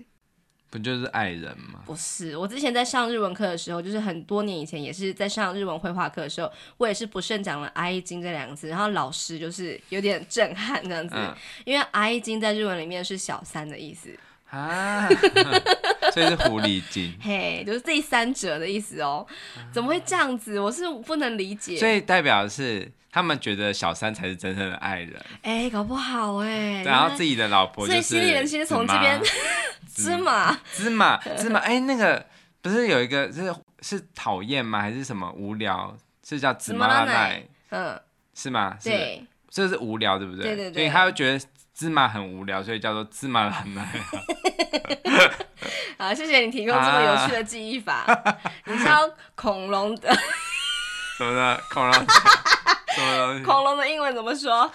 [0.68, 1.82] 不就是爱人吗？
[1.86, 11.32] 不是，我之前在上日文课的时候，就是很多年以前，也是在上日文绘画课的时候，我也是不慎讲了爱金这两个字，然后老师就是有点震撼这样子，嗯、
[11.64, 14.18] 因为爱金在日文里面是小三的意思。
[14.52, 15.08] 啊，
[16.12, 19.26] 所以是狐狸精， 嘿，就是第三者的意思哦。
[19.72, 20.60] 怎么会这样子？
[20.60, 21.78] 我是不能理解。
[21.78, 25.24] 所以代表是他们觉得小三才是真正的爱人。
[25.40, 26.82] 哎，搞不好哎。
[26.84, 28.02] 然后自己的老婆就是。
[28.02, 29.18] 所以心里人其实从这边
[29.94, 32.26] 芝麻 芝麻芝麻，哎，那个
[32.60, 34.82] 不是有一个是是讨厌吗？
[34.82, 35.96] 还是什么无聊？
[36.28, 37.42] 是叫芝麻拉奶？
[37.70, 37.98] 嗯，
[38.34, 38.76] 是吗？
[38.84, 40.42] 对，这是无聊，对不对？
[40.42, 40.74] 对对对。
[40.74, 41.42] 所以他会觉得。
[41.74, 43.88] 芝麻很无聊，所以叫做芝麻蓝奶。
[45.98, 48.04] 好，谢谢你提供这么有趣的记忆法。
[48.06, 50.12] 啊、 你知道恐龙的
[51.16, 51.92] 什么的恐龙？
[51.94, 53.44] 什么东西？
[53.44, 54.70] 恐龙的英文怎么说？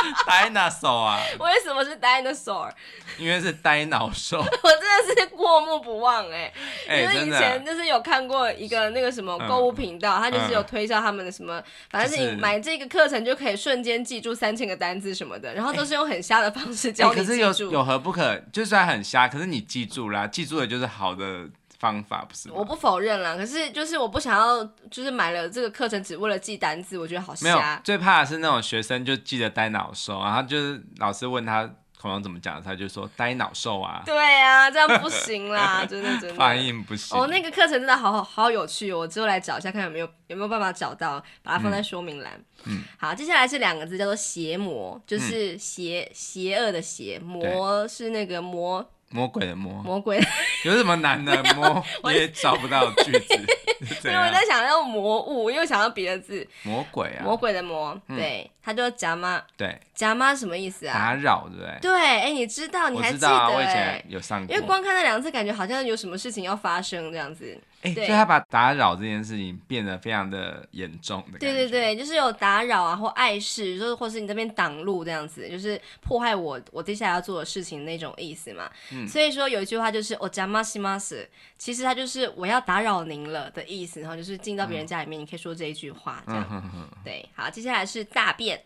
[0.26, 1.20] Dinosaur 啊？
[1.38, 2.70] 为什么是 Dinosaur？
[3.18, 4.38] 因为是呆脑兽。
[4.42, 6.52] 我真的是过目不忘哎、
[6.88, 17.32] 欸，欸、因为以前就是有看过一个那个什么购物频道，他、嗯、就是有推销他们的什么，嗯、反正是你买这个课程就可以瞬间记住三千个单字什么的，然后都是用很瞎的方式教你记住。
[17.32, 18.36] 欸、可是有有何不可？
[18.52, 21.48] 就算很瞎，可是你记住了，记住的就是好的。
[21.80, 27.44] 方法不是，我不否认啦，可是就是我不想要，就是买了这个课程只为了记单字，我觉得好瞎。
[27.44, 34.02] 没有，最怕的是那种学生就记得呆脑兽，然后就是老师问他恐龙怎么讲，他就说呆脑兽啊。
[34.04, 36.34] 对啊，这样不行啦， 真的真的。
[36.34, 37.18] 发音不行。
[37.18, 42.38] 哦，那个课程真的好好好有趣，我之后来找一下看有没有有没有办法找到，把它放在说明栏。
[42.64, 42.82] 嗯。
[42.98, 48.86] 好，接下来是两个字叫做邪魔，就是邪、嗯、邪恶的邪，魔是那个魔。
[49.10, 50.20] 魔鬼的魔，魔鬼
[50.64, 51.42] 有什么难的？
[51.54, 53.34] 魔也找不到句子，
[54.08, 56.46] 因为我在想要魔物，又想要别的字。
[56.62, 60.94] 魔鬼啊，魔鬼的魔，对，他就夹妈，对，夹妈什么意思啊？
[60.94, 61.78] 打扰，对不对？
[61.80, 63.28] 对，哎，你知道，你还记得？
[63.28, 67.58] 我以前有上过，因为光看那两个字，感觉好像有什么事情要发生这样子。
[67.81, 71.37] 哎，所以他把打扰这件事情变得非常的严重的。
[71.37, 78.67] 对对对，就是有打扰啊，或碍事，就是或是你这边挡路这样子，就是破坏我我接下来要做的事情那种意思嘛。
[78.91, 81.27] 嗯，所以说有一句话就是“お邪魔します”，
[81.59, 84.01] 其实它就是我要打扰您了的意思。
[84.01, 86.89] 然后就是进到别人家里面，你可以说这一句话这样。
[87.03, 88.59] 对，好，接下来是大便，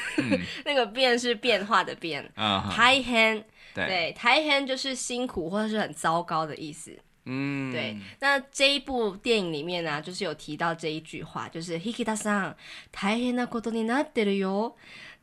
[0.65, 2.31] 那个变是变化的变。
[2.35, 6.95] 大変，对，大変就是辛苦或者是很糟糕的意思。
[7.25, 12.55] 嗯，对，那这一部电影里面呢、啊，就是有提到这一句话，就是引田さん、
[12.91, 14.73] 大変なことになってるよ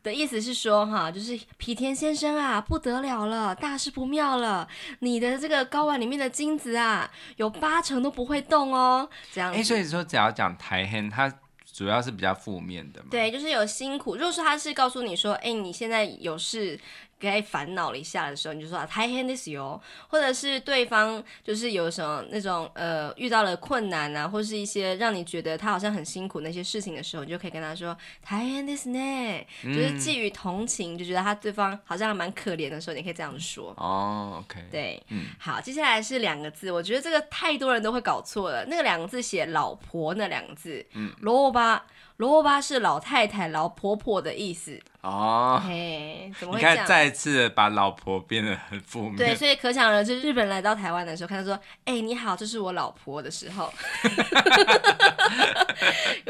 [0.03, 4.69] 的意思是说，哈，就是皮田先生啊，不得了了，大事不妙了，
[5.01, 9.59] 你的这个睾丸里面的精子啊，有八成都不会动哦，这样子。
[9.59, 11.33] 哎，所以说只要讲大変，它。
[11.71, 14.17] 主要是比较负面的嘛，对，就是有辛苦。
[14.17, 16.77] 如果说他是告诉你说，哎，你现在有事
[17.21, 33.75] 该烦恼了一下的时候，你就说啊，大変ですよ，或者是对方就是有什么那种呃遇到了困难啊，或是一些让你觉得他好像很辛苦那些事情的时候，你就可以跟他说大変ですね，就是基于同情，就觉得他对方好像还蛮可怜的时候，你可以这样说。
[33.79, 41.85] 哦，OK，对，嗯，好，接下来是两个字，我觉得这个太多人都会搞错了，那个两个字写老婆那两个字，嗯，罗巴。
[42.18, 45.62] 罗巴是老太太、老婆婆的意思哦。
[45.66, 46.76] 嘿，怎么会这样？
[46.76, 49.16] 你看，再次把老婆变得很负面。
[49.16, 51.54] 对，所以可想而知，日本来到台湾的时候，看到说
[51.86, 53.74] ：“哎、欸，你好，这是我老婆”的时候，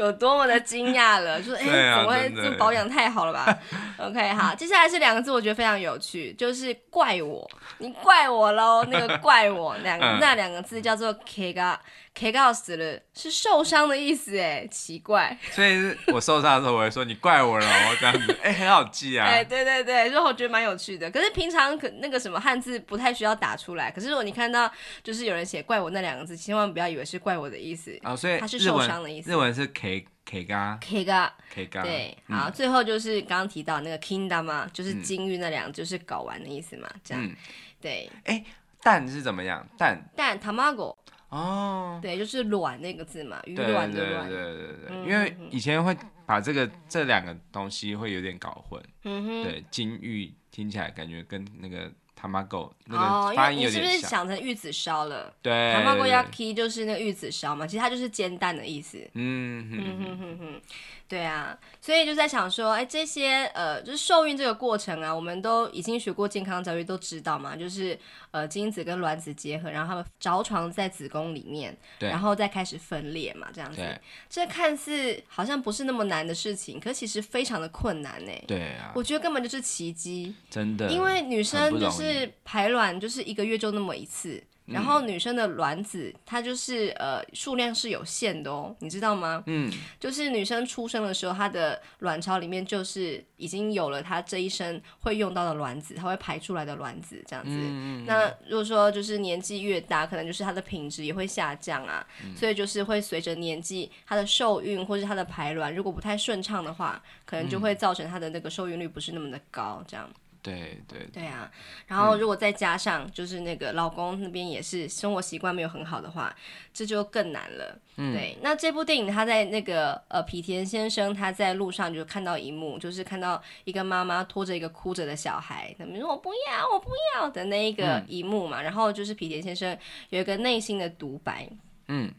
[0.04, 1.42] 有多么的惊讶了。
[1.42, 3.58] 说： “哎、欸，怎么会这保养太好了吧？
[3.98, 8.84] ”OK，好，接下来是两个字，我觉得非常有趣，就是“怪我”，你怪我喽。
[8.90, 11.76] 那个“怪我”两个，那两个字叫做 “kega”。
[12.16, 15.36] K 告死了，是受伤的意思哎，奇怪。
[15.50, 19.26] 所以是我受伤的时候，我会说你怪我了，我这样子，哎、欸，很好记啊。
[19.26, 21.10] 哎、欸，对对对，所以我觉得蛮有趣的。
[21.10, 23.90] 可是平常可那个什么汉字不太需要打出来。
[23.90, 24.70] 可是如果你看到
[25.02, 29.32] 就是有人写“怪我”那两个字，千万不要以为是怪我的意思哦，所以它是受伤的意思。
[29.32, 29.93] 日文是 K
[30.24, 31.82] K 嘎 K 嘎 K 嘎。
[31.82, 37.22] 对，好，嗯、最后就是刚刚提到那个 Kingdom 嘛，就是金玉那两，就是搞完的意思嘛，这样。
[37.24, 37.36] 嗯、
[37.80, 38.10] 对。
[38.24, 38.44] 哎、欸，
[38.82, 39.66] 蛋是怎么样？
[39.76, 40.96] 蛋蛋 Tamago。
[41.28, 44.28] 哦，对，就是卵那个字嘛，鱼卵的卵。
[44.28, 48.82] 对对对对对，嗯、因为以前会把这个这两个东西会有点搞混。
[49.02, 49.42] 嗯哼。
[49.42, 51.92] 对，金玉听起来感觉跟那个
[52.24, 53.70] tamago 那个发音有点像。
[53.70, 55.32] 哦，因为你是不是想成玉子烧了？
[55.42, 55.52] 对。
[55.74, 58.98] tamago yaki 就是那个玉子烧嘛，其实它就是煎蛋的意思。
[59.12, 60.60] 嗯哼哼哼哼哼。
[61.06, 67.96] 对啊，所以就在想说，哎，这些呃，就是受孕这个过程啊，我们都已经学过健康教育，都知道嘛，就是
[68.30, 73.76] 呃，精子跟卵子结合，然后他们着床在子宫里面，对然后再开始分裂嘛，这样子。
[73.76, 78.32] 对这看似好像不是那么难的事情，可其实非常的困难呢。
[78.48, 78.90] 对啊。
[78.94, 80.34] 我觉得根本就是奇迹。
[80.48, 80.90] 真的。
[80.90, 84.42] 因为女生就是排卵，就是一个月就那么一次。
[84.66, 89.42] 然后女生的卵子，它就是呃数量是有限的哦，你知道吗？
[89.46, 97.50] 嗯，就是女生出生的时候，她的卵巢里面就是已经有了她这一生会用到的卵子，她会排出来的卵子这样子。
[97.52, 110.08] 嗯，那如果说就是年纪越大，可能就是它的品质也会下降啊，嗯，所以就是会随着年纪，她的受孕或是她的排卵如果不太顺畅的话，可能就会造成她的那个受孕率不是那么的高，这样。
[110.43, 111.51] 对对对啊，
[111.85, 116.33] 然后如果再加上就是那个老公那边也是生活习惯没有很好的话，
[116.73, 117.77] 这就更难了。
[117.97, 118.37] 嗯，对。
[118.41, 128.61] 那这部电影他在那个呃皮田先生他在路上就看到一幕，就是看到一个妈妈拖着一个哭着的小孩，他们说我不要我不要的那一个一幕嘛。
[128.61, 129.77] 嗯、然后就是皮田先生
[130.09, 131.49] 有一个内心的独白，
[131.89, 132.13] 嗯，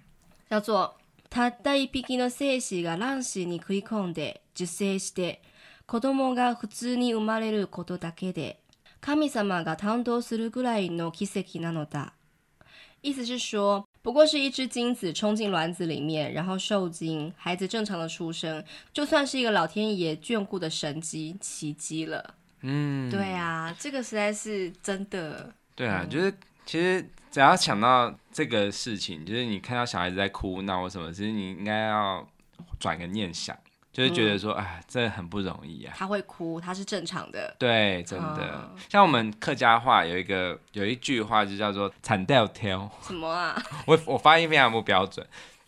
[0.50, 0.94] 叫做
[1.30, 5.40] たった一匹の精子が卵子に食い込んで受精して
[5.86, 8.60] 子供が普通に生まれることだけで、
[9.00, 12.12] 神様が担当するぐらいの奇迹なのだ。
[13.02, 22.34] 意思是说，不过是一只精子冲进卵子里面，然后受精，孩子正常的出生，就算是一个老天爷眷顾的神迹奇迹了。
[22.60, 25.50] 嗯，对啊，这个实在是真的。
[25.74, 26.34] 对啊，就是
[26.66, 32.28] 其实只要想到这个事情，就是你看到小孩子在哭闹或什么，其实你应该要
[32.78, 33.56] 转个念想。
[33.95, 35.93] 就是觉得说，哎、嗯，这很不容易啊。
[35.97, 37.55] 他会哭，他是正常的。
[37.57, 38.39] 对，真的。
[38.41, 42.91] 嗯、像我们客家话有一个有一句话就叫做“惨掉挑”。
[43.07, 43.55] 什么啊？
[43.87, 45.25] 我我发音非常不标准，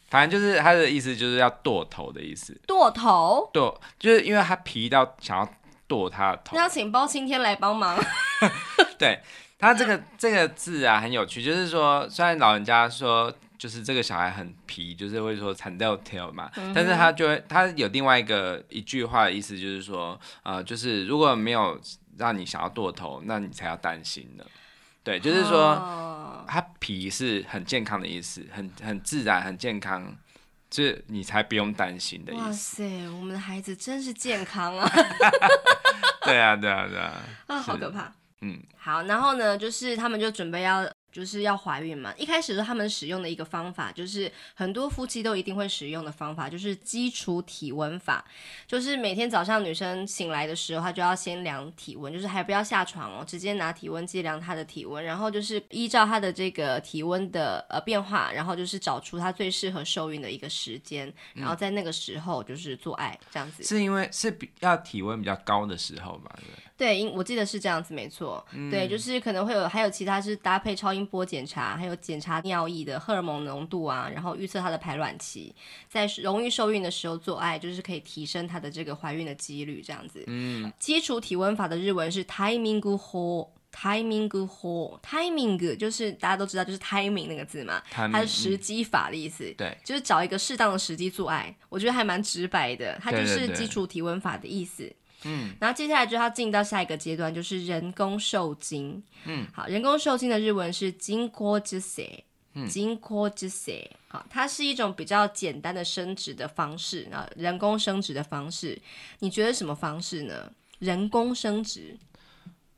[0.10, 2.54] 反正就是他的意思就是要剁头的意思。
[2.68, 3.50] 剁头？
[3.54, 5.50] 剁，就是因为他皮到想要
[5.88, 6.58] 剁他的头。
[6.58, 7.98] 那要请包青天来帮忙。
[9.00, 9.22] 对，
[9.58, 13.34] 他这个这个字啊很有趣，就是说虽然老人家说。
[13.58, 21.80] 就是这个小孩很皮，就是会说惨掉跳嘛，但是他就会他有另外一个一句话的意思，就是说，呃，就是如果没有
[22.18, 24.46] 让你想要剁头，那你才要担心的。
[25.04, 30.16] 对，就是说，哦、他皮是很健康的意思，很很自然，很健康，
[30.70, 32.42] 就是你才不用担心的意思。
[32.44, 34.90] 哇塞，我们的孩子真是健康啊！
[36.26, 37.14] 对啊，对啊，对啊。
[37.48, 38.14] 啊，好可怕。
[38.42, 40.88] 嗯，好，然后呢，就是他们就准备要。
[41.18, 48.24] 就是要怀孕嘛，一开始的时候他们使用的一个方法，就是很多夫妻都一定会使用的方法，就是基础体温法。
[48.68, 63.64] 就是每天早上女生醒来的时候，她就要先量体温，就是还不要下床哦，直接拿体温计量她的体温，然后就是依照她的这个体温的呃变化，然后就是找出她最适合受孕的一个时间，然后在那个时候就是做爱这样子。
[63.64, 66.30] 是因为是比要体温比较高的时候嘛？
[66.36, 66.46] 对，
[66.78, 68.46] 对，因我记得是这样子，没错。
[68.54, 71.08] 嗯、对，就是可能会有还有其他是搭配超音。
[71.08, 75.56] 波检查，还有检查尿液的荷尔蒙浓度啊，然后预测她的排卵期，
[75.88, 80.24] 在容易受孕的时候做爱，就是可以提升她的这个怀孕的几率，这样子。
[80.28, 83.50] 嗯，基础体温法的日文是 timing ho。
[83.70, 89.44] timing ho timing 就是大家都知道，就是 timing 那个字嘛，timing, 它是时机法的意思。
[89.58, 93.00] 对、嗯，就是找一个适当的时机做爱，我觉得还蛮直白的。
[93.02, 94.92] 它就是基础体温法的意思。
[95.24, 99.04] 嗯，然后接下来就要进到下一个阶段，就是人工受精。
[99.26, 102.24] 嗯，好，人工受精的日文是人工授精。
[102.54, 108.82] 人工授精，好，它是一种比较简单的生殖的方式啊，人工生殖的方式。
[109.20, 110.52] 你觉得什么方式呢？
[110.80, 111.98] 人工生殖。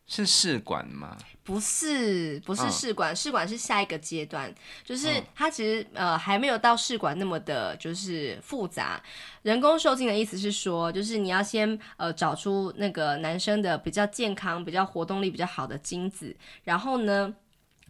[0.10, 1.16] 是试管吗？
[1.44, 4.54] 不是，不是试管，试、哦、管是下一个阶段，
[4.84, 9.02] 就是它其实、哦、呃还没有到试管那么的，就是复杂。
[9.42, 17.34] 人工受精的意思是说，就是你要先呃找出那个男生的比较健康、比较活动力比较好的精子，然后呢，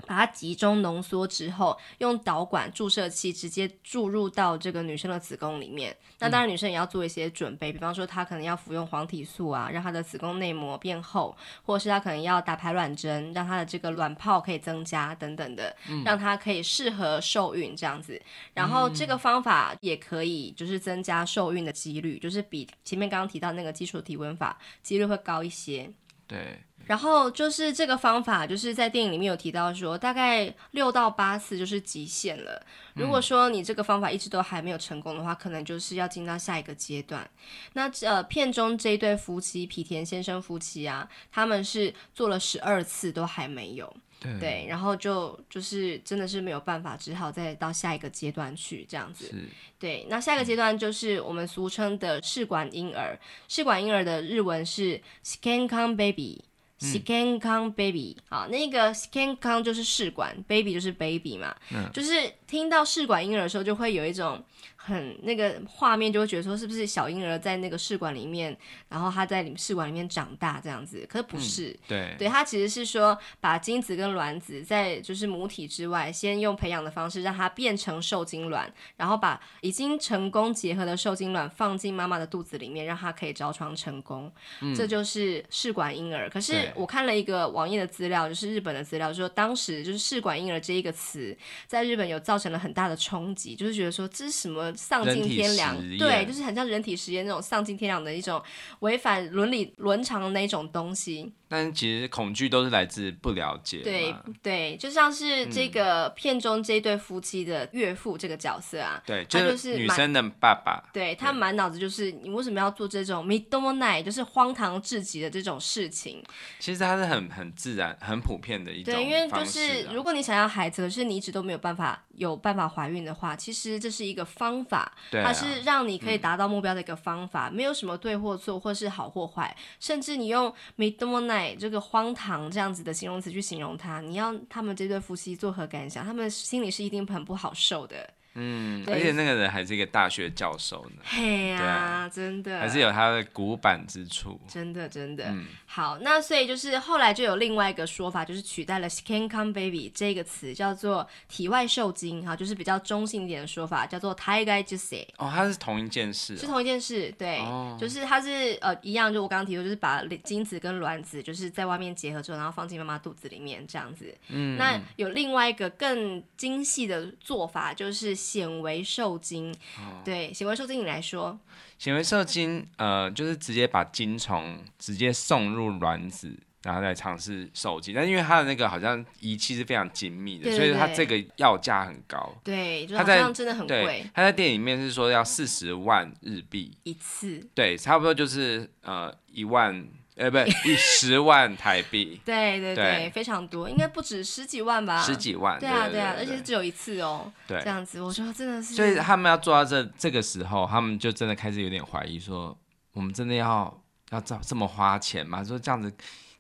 [0.06, 5.96] 把它集中浓缩之后，用导管注射器直接注入到这个女生的子宫里面。
[6.20, 18.22] 那当然，女生也要做一些准备，比方说她可能要服用黄体素啊，让她的子宫内膜变厚，或者是她可能要打排卵针，让她的这个卵泡可以增加等等的，让她可以适合受孕这样子。
[18.54, 25.90] 然后这个方法也可以就是增加受孕的几率，就是比前面刚刚提到那个基础体温法几率会高一些。
[26.30, 26.60] 对。
[26.86, 32.66] 然后就是这个方法，就是在电影里面有提到说，大概六到八次就是极限了。
[32.96, 37.30] 如果说你这个方法一直都还没有成功的话，可能就是要进到下一个阶段。
[37.74, 43.96] 那呃，片中这一对夫妻，皮田先生夫妻啊，他们是做了十二次都还没有。
[44.20, 49.34] 对，对，然后就就是真的是没有办法，只好再到下一个阶段去这样子。
[49.80, 53.18] 对，那下一个阶段就是我们俗称的试管婴儿。
[53.48, 56.44] 试管婴儿的日文是 scancon baby。
[56.80, 64.42] scancon baby，好，那个 scancon 就是试管，baby 就是 baby 嘛，嗯，就是听到试管婴儿的时候，就会有一种。
[64.90, 68.58] 很那个画面就会觉得说是不是小婴儿在那个试管里面，
[68.90, 84.32] 然后他在试管里面长大这样子，可是不是，嗯、对，对，他其实是说把精子跟卵子在就是母体之外，先用培养的方式让它变成受精卵，然后把已经成功结合的受精卵放进妈妈的肚子里面，让它可以着床成功，
[84.62, 86.28] 嗯、这就是试管婴儿。
[86.28, 91.38] 可是我看了一个网页的资料，就是日本的资料，说当时就是试管婴儿这一个词
[91.68, 94.74] 在日本有造成了很大的冲击，就是觉得说这是什么。
[94.80, 98.42] 丧尽天良，对，就是很像人体实验那种丧尽天良的一种
[98.80, 101.32] 违反伦理伦常的那种东西。
[101.49, 103.79] 但其实恐惧都是来自不了解。
[103.79, 110.83] 对对，就像是这个片中这对夫妻的岳父这个角色啊，对，他就是女生的爸爸。
[110.93, 116.23] 对，他满脑子就是你为什么要做这种みっともない，就是荒唐至极的这种事情。
[116.59, 118.93] 其实他是很很自然、很普遍的一种。
[118.93, 130.97] 对，因为就是如果你想要孩子，可是你一直都没有办法有办法怀孕的话，其实这是一个方法，它是让你可以达到目标的一个方法，没有什么对或错，或是好或坏，甚至你用み
[131.39, 131.57] っともない。
[131.57, 136.05] 这个荒唐这样子的形容词去形容他，你要他们这对夫妻作何感想？
[136.05, 138.13] 他们心里是一定很不好受的。
[138.36, 141.02] 嗯，而且那个人还是一个大学教授呢。
[141.04, 144.40] 嘿呀、啊，真的，还是有他的古板之处。
[144.48, 145.26] 真的，真的。
[145.26, 155.06] 嗯，好，那所以就是后来就有另外一个说法，就是取代了 “scan come baby” 这个词，叫做体外受精，哈，就是比较中性一点的说法，叫做 “taigai jusei”。
[155.18, 156.38] 哦，它是同一件事、哦。
[156.38, 164.16] 是同一件事，对，哦、就是它是呃一样，就我刚刚提过，就是把精子跟卵子就是在外面结合之后，然后放进妈妈肚子里面这样子。
[164.28, 168.19] 嗯，那有另外一个更精细的做法，就是。
[168.20, 171.40] 显微受精，哦、对，显微受精你来说，
[171.78, 177.94] 显微受精，呃，就是直接把精虫直接送入卵子，然后再尝试受精。
[177.96, 182.36] 但因为它的那个好像仪器是非常精密的，对对对，所以它这个要价很高。
[182.44, 184.06] 对，就好像真的很贵。
[184.14, 189.88] 它在电影里面是说要四十万日币一次，对，差不多就是呃一万。
[190.20, 192.20] 呃，欸、不， 一十万台币。
[192.26, 195.02] 对对对，对非常多，应该不止十几万吧？
[195.02, 195.58] 十几万。
[195.60, 197.32] 对啊对啊，而且只有一次哦。
[197.48, 198.76] 对，这样子，我说真的是。
[198.76, 202.56] 所以他们要做到这这个时候，他们就真的开始有点怀疑，说
[202.94, 205.44] 我们真的要要这这么花钱吗？
[205.44, 205.92] 说这样子，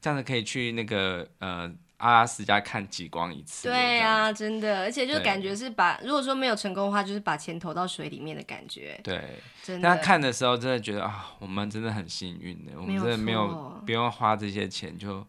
[0.01, 1.71] 这样子可以去那个呃。
[1.99, 8.99] 阿拉斯加看极光一次，对啊，真的，而且就感觉是把，如果说没有成功的话，就是把钱投到水里面的感觉。
[9.03, 9.87] 对，真的。
[9.87, 15.25] 大家看的时候，真的觉得啊，我们真的很幸运的，我们真的没有不用花这些钱就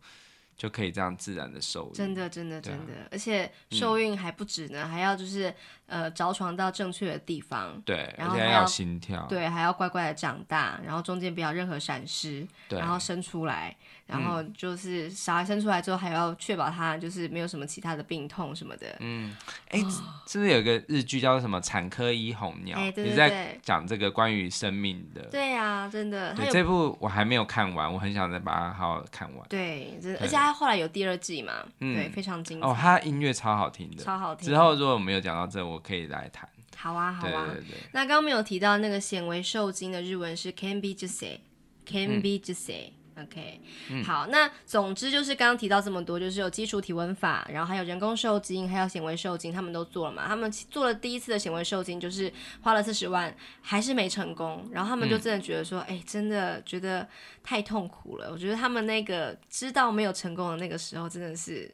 [0.57, 1.93] 就可以这样自然的受孕。
[1.93, 5.55] 真的，真的，真的，而且受孕还不止呢，还要就是。
[5.91, 13.77] 呃，着床到正确的地方，对，然后还要心跳，对，还要乖乖的长大，然后中间不要任何闪失，对，然后生出来，
[14.11, 19.35] 然后就是小孩生出来之后还要确保他就是没有什么其他的病痛什么的，嗯，
[19.69, 19.91] 哎、哦，
[20.27, 22.77] 是不是有一个日剧叫做什么《产科医红鸟》？
[22.81, 36.49] 哎，对对对，你在讲这个关于生命的，对呀、啊，真的，对这部我还没有看完，我很想再把它好好看完，对，真的，而且他后来有第二季嘛，嗯、对，非常精彩，哦，他音乐超好听的，超好听，之后如果我没有讲到这，我可以来谈。
[36.77, 37.47] 好啊，好啊。
[37.53, 42.93] 对对对，那刚刚没有提到那个显微受精的日文是 can be just say，can be jusei。
[43.23, 43.61] OK，、
[43.91, 50.27] 嗯、好，那总之就是刚刚提到这么多，就是有基础体温法，然后还有人工受精，还有显微受精，他们都做了嘛。
[50.27, 54.69] 他们做了第一次的显微受精，就是花了四十万，还是没成功。
[54.73, 57.07] 然后他们就真的觉得说，哎、嗯欸，真的觉得
[57.43, 58.31] 太痛苦了。
[58.31, 61.73] 我觉得他们那个知道没有成功的那个时候，真的是。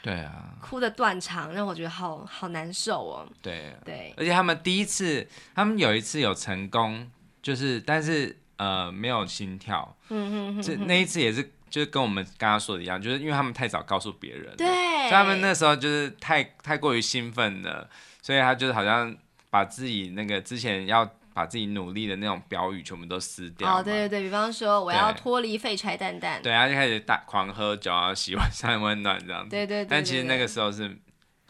[0.00, 3.28] 对啊，哭的断肠，让我觉得好好难受哦。
[3.42, 5.26] 对对，而且他们第一次，
[5.56, 7.10] 他们有一次有成功，
[7.42, 9.96] 就是但是呃没有心跳。
[10.10, 17.88] 嗯哼哼，这那一次也是，就是跟我们刚刚说的一样，就是因为他们太早告诉别人，对，所以他们那时候就是太太过于兴奋了，
[18.22, 19.16] 所以他就是好像
[19.50, 21.10] 把自己那个之前要。
[21.34, 23.78] 把自己努力的那种标语全部都撕掉。
[23.78, 26.42] 哦，对对对，比方说我要脱离废柴蛋蛋。
[26.42, 29.50] 对，他就开始大狂喝酒啊，喜欢上温暖这样子。
[29.50, 29.88] 对对，对对对。
[29.88, 30.98] 但其实那个时候是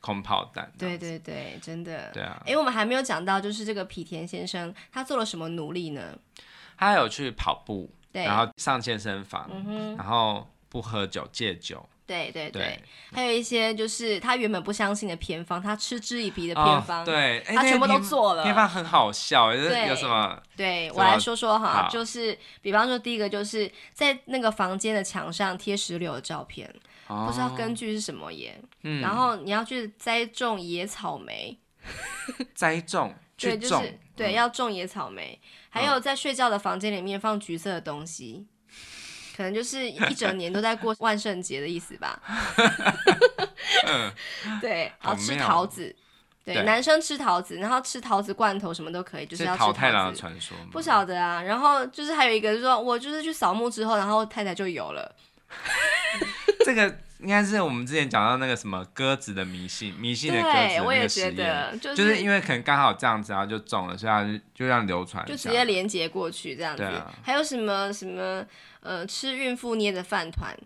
[0.02, 0.70] 空炮弹。
[0.76, 2.10] 对对对，真的。
[2.12, 2.38] 对啊。
[2.44, 6.18] 哎，我们还没有讲到，就是这个皮田先生他做了什么努力呢？
[6.78, 11.86] 他有去跑步，对，然后上健身房，嗯，然后不喝酒，戒酒。
[12.06, 18.42] 对对对，对，还有一些就是他原本不相信的偏方，他嗤之以鼻的偏方，哦、对，他全部都做了。
[18.44, 20.42] 偏方很好笑，就是有什么？
[20.56, 26.66] 对，我来说说哈，就是比方说第一个就是在那个房间的墙上贴石榴的照片，
[27.08, 28.58] 哦、不知道根据是什么耶。
[28.84, 31.58] 嗯、然后你要去栽种野草莓，
[32.54, 38.46] 栽种，对，就是对，要种野草莓，还有在睡觉的房间里面放橘色的东西。
[39.36, 42.20] 可能就是一整年都在过 万圣节的意思吧。
[43.86, 44.12] 嗯，
[44.60, 45.94] 对，然后吃桃子
[46.44, 49.72] 对，男生吃桃子，然后吃桃子罐头什么都可以，就是要吃桃子。
[49.72, 51.40] 桃太郎的传说不晓得啊。
[51.40, 55.14] 然后就是还有一个，就是说我就是去扫墓之后，然后太太就有了。
[56.64, 66.82] 这个应该是我们之前讲到那个什么鸽子的迷信，迷信的鸽子的那个实验，我也觉得、就是，就是因为可能刚好这样子，然后就中了，所以就就让流传，就直接连接过去这样子。
[66.82, 68.44] 啊、还有什么什么？
[68.80, 70.56] 呃，吃孕妇捏的饭团，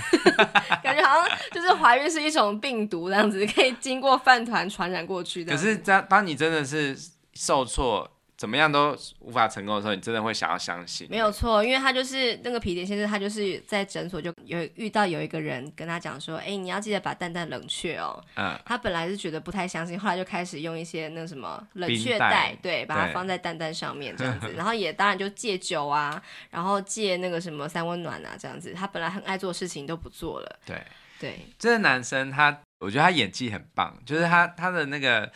[0.84, 5.52] 感觉好像就是怀孕是一种病毒这样子，可以经过饭团传染过去的。
[5.52, 6.96] 可是，当当你真的是
[7.32, 8.17] 受挫。
[8.38, 11.08] 怎么样都无法成功的时候，你真的会想要相信？
[11.10, 18.24] 没有错，因为他就是那个圮田先生，他就是在诊所就有遇到有一个人跟他讲说，哎，你要记得把蛋蛋冷却哦。
[18.36, 18.56] 嗯。
[18.64, 28.72] 他本来是觉得不太相信，后来就开始用一些那什么冷却袋，对，把它放在蛋蛋上面这样子， 然后也当然就戒酒啊，然后戒那个什么三温暖啊这样子。
[28.72, 30.60] 他本来很爱做事情都不做了。
[30.64, 30.80] 对
[31.18, 31.40] 对。
[31.58, 35.28] 这个男生他，我觉得他演技很棒，就是他他的那个。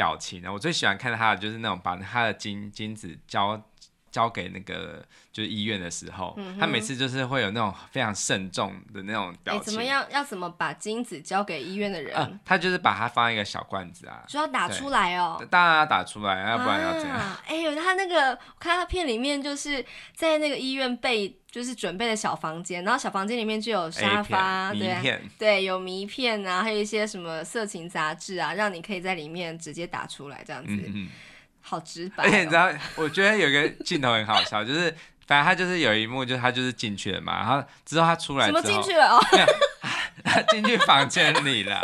[0.00, 0.50] 表情呢？
[0.50, 3.62] 我最喜欢看他的就是那种把他的金金子交
[4.10, 9.64] 交给那个就是医院的时候，嗯，他每次就是会有那种非常慎重的那种表情。
[9.64, 10.06] 怎么样？
[10.10, 12.16] 要怎么把金子交给医院的人？
[12.16, 15.38] 呃、他就是把它放一个小罐子啊，就要打出来哦。
[15.50, 17.20] 当然要打出来，要不然要怎样？
[17.46, 19.84] 哎呦，他那个我看他片里面就是
[20.14, 30.72] 在那个医院备就是准备的小房间，然后小房间里面就有沙发，对对，有名片啊，还有一些什么色情杂志啊，让你可以在里面直接打出来这样子。
[30.72, 31.08] 嗯嗯
[31.62, 34.90] 好直白、哦，而且你知道，我觉得有个镜头很好笑，就是
[35.26, 39.20] 反正他就是有一幕，就是他就是进去了嘛，然后之后他出来之后，什么进去了哦？
[40.24, 41.78] 他进去房间里了。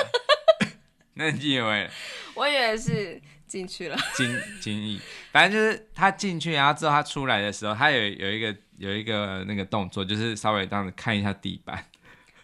[1.14, 1.90] 那你以为？
[2.34, 3.96] 我以为是进去了。
[4.14, 5.00] 惊惊异，
[5.30, 11.84] 反正就是他进去，然后之后他出来的时候，他有有一个有一个那个动作，就是稍微这样子看一下地板。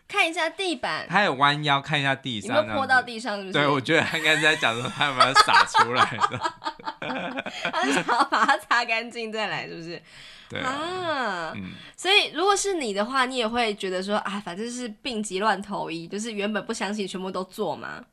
[0.09, 3.35] 看一下地板，他有弯腰看一下地上，有没有泼到地上？
[3.39, 3.53] 是不是？
[3.55, 6.53] 对，我觉得他应该是在讲说他有没有洒出来的。
[7.73, 10.03] 他是想要把它擦干净再来，是不是？
[10.51, 11.71] 对啊，啊、嗯。
[11.97, 18.05] 所以如果是你的话，你也会觉得说啊，反正是病急乱投医，就是原本不相信，全部都做嘛。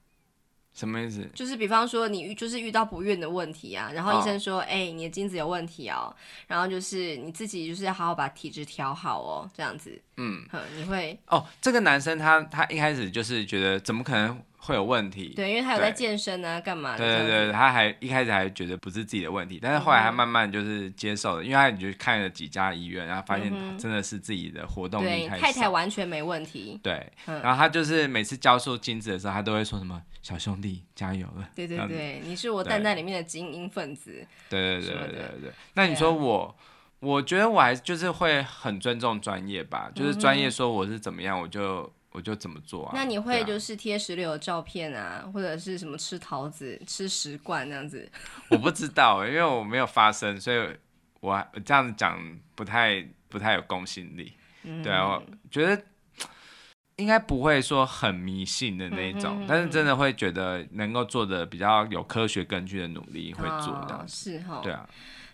[0.74, 1.28] 什么意思？
[1.34, 6.16] 就是比方说你遇就是遇到不孕的问题啊，然后医生说，哎、你的精子有问题哦，
[6.48, 10.02] 然后就是你自己就是要好好把体质调好哦，这样子。
[10.18, 10.46] 嗯，
[10.78, 15.34] 你会哦，这个男生他他一开始就是觉得怎么可能会有问题。
[15.36, 16.98] 对，因为他有在健身啊，干嘛的？
[16.98, 25.42] 对对对，他还一开始还觉得不是自己的问题，但是后来他慢慢就是接受了，嗯、因为他就看了几家医院，然后发现真的是自己的活动力太少。
[25.42, 26.80] 太太完全没问题。
[26.84, 31.50] 对，嗯、然后他就是每次教授金子的时候，他都会说什么“小兄弟加油了”。
[31.56, 34.26] 对对对，你是我蛋蛋里面的精英分子。
[34.50, 35.52] 对对对对对对。
[35.74, 36.56] 那你说我？
[37.02, 41.90] 我觉得我还就是会很尊重专业吧，就是专业说我是怎么样，我就
[42.20, 42.92] 我就怎么做啊。
[42.94, 48.12] 那你会就是贴石榴的照片啊，或者是什么吃桃子、吃石罐那样子？
[48.52, 50.78] 我不知道，因为我没有发生，所以
[51.22, 52.20] 我这样子讲
[52.56, 54.34] 不太不太有公信力。
[54.84, 55.82] 对啊，我觉得
[56.98, 64.04] 应该不会说很迷信的那种，但是真的会觉得能够做的比较有科学根据的努力会做的。
[64.06, 64.86] 是哈，对啊。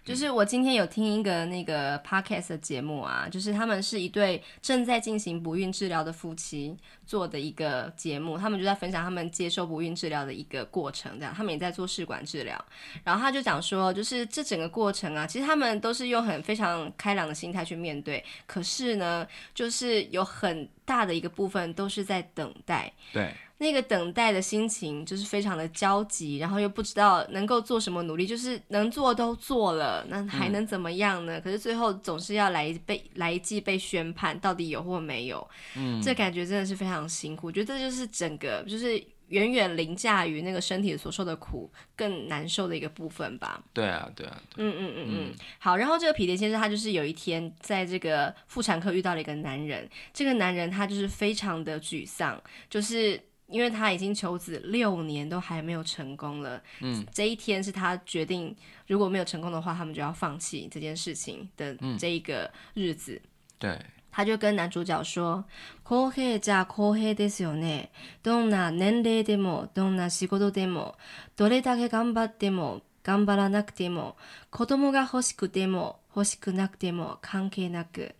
[0.05, 12.63] 就是我今天有听一个那个 podcast 的节目啊，就是他们是一对正在进行不孕治疗的夫妻做的一个节目，他们就在分享他们接受不孕治疗的一个过程，这样他们也在做试管治疗，
[13.03, 23.33] 然后他就讲说，就是这整个过程啊，其实他们都是用很非常开朗的心态去面对，可是呢，就是有很大的一个部分都是在等待，对。
[23.57, 31.37] 那个等待的心情就是非常的焦急，然后又不知道能够做什么努力，就是能做都做了，那还能怎么样呢？
[31.37, 37.47] 嗯、可是最后总是要来被来一记被宣判，到底有或没有，嗯，这感觉真的是非常辛苦。
[37.47, 43.61] 我觉得这就是整个就是远远凌驾于那个身体所受的苦更难受的一个部分吧。
[43.73, 45.35] 对啊，对啊，对嗯嗯嗯嗯。
[45.59, 53.19] 好，然后这个皮蝶先生他就是有一天在这个妇产科遇到了一个男人，这个男人他就是非常的沮丧，就是。
[53.47, 58.53] 因为他已经求子六年都还没有成功了，嗯，这一天是他决定
[58.87, 63.21] 如果没有成功的话，他们就要放弃这件事情的这一个日子。
[63.23, 63.29] 嗯、
[63.59, 63.81] 对，
[64.15, 65.43] 他就跟男主角说
[65.83, 67.91] ：“公平じゃ公平ですよね。
[68.23, 70.95] どんな年齢でも、どんな仕事でも、
[71.35, 74.15] どれだけ顽张っても、顽张らなくても、
[74.51, 78.15] 子供が欲しくても欲しくなくても関系なく、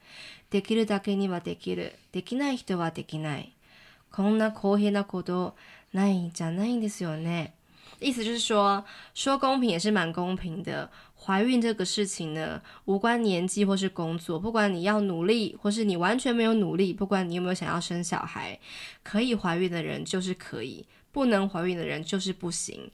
[0.50, 1.94] できるだけにはできる。
[2.12, 3.54] できない人はできない。”
[4.12, 5.56] こんな公平なこと
[5.94, 7.55] ないんじゃないんですよね。
[8.00, 8.84] 意思就是说，
[9.14, 10.90] 说公平也是蛮公平的。
[11.18, 18.60] 怀孕这个事情呢，无关年纪或是工作，不管你要努力，或是你完全没有努力，不管你有没有想要生小孩，
[19.02, 22.92] 可以怀孕的人就是可以，不能怀孕的人就是不行。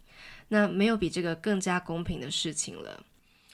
[0.48, 3.04] 那没有比这个更加公平的事情了。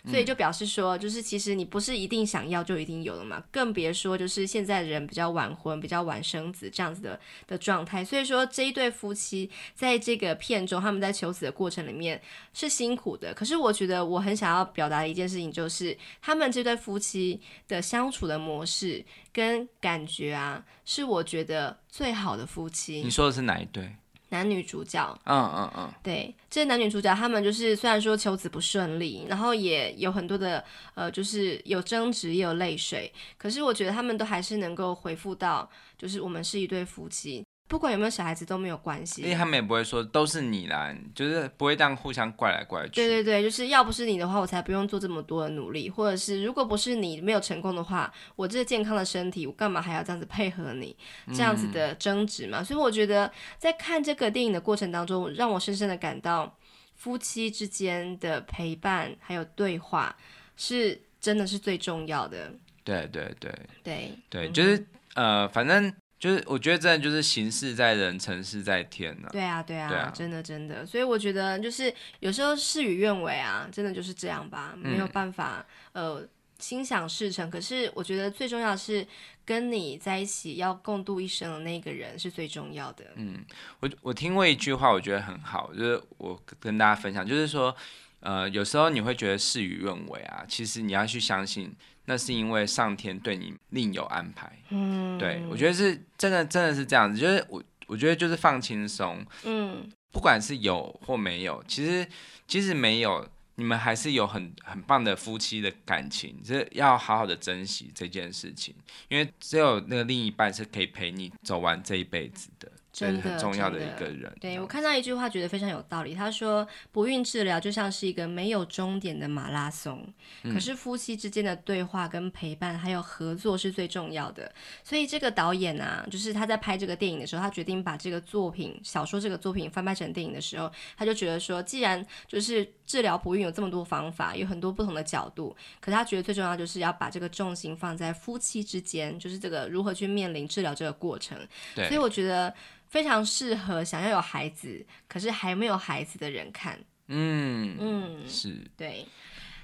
[0.10, 8.04] 所以就表示说，就是其实你不是一定想要就一定有了嘛，更别说就是现在的人比较晚婚、比较晚生子这样子的的状态。
[8.04, 12.22] 所以说这一对夫妻在这个片中，他们在求子的过程里面
[12.54, 13.34] 是辛苦的。
[13.34, 23.02] 可是我觉得我很想要表达的一件事情就是，他们这对夫妻的相处的模式跟感觉啊，是我觉得最好的夫妻。
[23.04, 23.96] 你说的是哪一对？
[24.30, 30.64] 男女主角，嗯嗯嗯，对，这男女主角他们就是虽然说求子不顺利，然后也有很多的
[30.96, 37.46] 呃，就是有争执也有泪水，可是我觉得他们都还是能够回复到，就是我们是一对夫妻。
[37.68, 42.92] 不管有没有小孩子都没有关系，因为他们也不会说都是你啦，就是不会这样互相怪来怪去。
[42.96, 50.96] 对对对，就是要不是你的话，我才不用做这么多的努力，或者是如果不是你没有成功的话，我这健康的身体，我干嘛还要这样子配合你
[51.34, 52.62] 这样子的争执嘛？
[52.62, 56.58] 嗯、所以我觉得在看这个电影的过程当中，让我深深的感到
[56.96, 60.16] 夫妻之间的陪伴还有对话
[60.56, 62.54] 是真的是最重要的。
[62.86, 63.54] 对对对
[63.84, 64.78] 对对，就是、
[65.16, 65.94] 嗯、呃，反正。
[66.20, 69.16] 就是我觉得真的就是行事在人，成事在天。
[69.32, 70.84] 对啊，对啊，对啊，真的真的。
[70.86, 75.64] 所以我觉得就是有时候事与愿违啊，真的就是这样吧，没有办法、
[75.94, 77.52] 嗯、呃心想事成。
[77.52, 79.06] 可是我觉得最重要的是
[79.46, 83.06] 跟你在一起要共度一生的那个人是最重要的。
[83.16, 83.46] 嗯，
[83.80, 87.76] 我我听过一句话，我觉得很好，就是我跟大家分享，就是说
[88.22, 91.76] 呃有时候你会觉得事与愿违啊，其实你要去相信。
[92.10, 102.08] 那是因为上天对你另有安排，嗯，对，我觉得是真的，真的是这样子，就是我我觉得就是放轻松，嗯，不管是有或没有，其实
[102.48, 108.74] 其实没有，你们还是有很很棒的夫妻的感情，就是要好好的珍惜这件事情，
[109.10, 112.72] 因为只有那个另一半是可以陪你走完这一辈子的。
[112.98, 114.36] 真的很重要的一个人。
[114.42, 116.16] 对，我看到一句话，觉得非常有道理。
[116.16, 120.04] 他说，不孕治疗就像是一个没有终点的马拉松，
[120.42, 124.52] 嗯、可是夫妻之间的对话跟陪伴还有合作是最重要的。
[124.84, 141.38] 所以这个导演啊，就是他在拍这个电影的时候，他决定把这个作品小说这个作品翻拍成电影的时候，他就觉得说，既然就是治疗不孕有这么多方法，有很多不同的角度，可是他觉得最重要就是要把这个重心放在夫妻之间，就是这个如何去面临治疗这个过程。
[141.76, 142.52] 对，所以我觉得。
[142.90, 146.80] 非常适合想要有孩子可是还没有孩子的人看。
[147.08, 149.06] 嗯嗯，是对。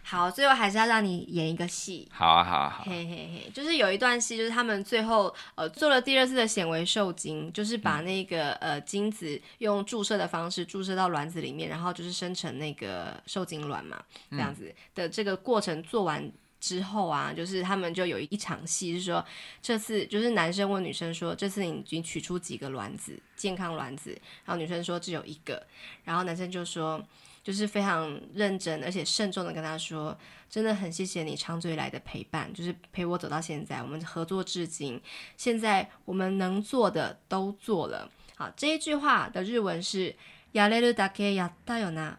[0.06, 2.10] 好，最后还是要让你演一个戏。
[2.12, 2.84] 好啊，好啊，好。
[2.84, 16.30] 嘿嘿嘿，就是有一段戏，就是他们最后呃做了第二次的显微受精，就是把那个、嗯、呃精子用注射的方式注射到卵子里面，然后就是生成那个受精卵嘛，这样子的这个过程做完
[16.63, 19.25] 之后啊，就是他们就有一场戏，是说
[19.61, 24.11] 这次就是男生问女生说，这次你已经取出几个卵子，健康卵子，
[24.45, 25.67] 然后女生说只有一个，
[26.05, 27.05] 然后男生就说。
[27.41, 30.15] 就是非常认真而且慎重的跟他说，
[30.51, 35.01] 真的很谢谢你长久以来的陪伴，就是陪我走到现在，我们合作至今，
[35.39, 38.11] 现在我们能做的都做了。
[38.37, 40.15] 好，这一句话的日文是
[40.53, 42.17] やれるだけやったよな，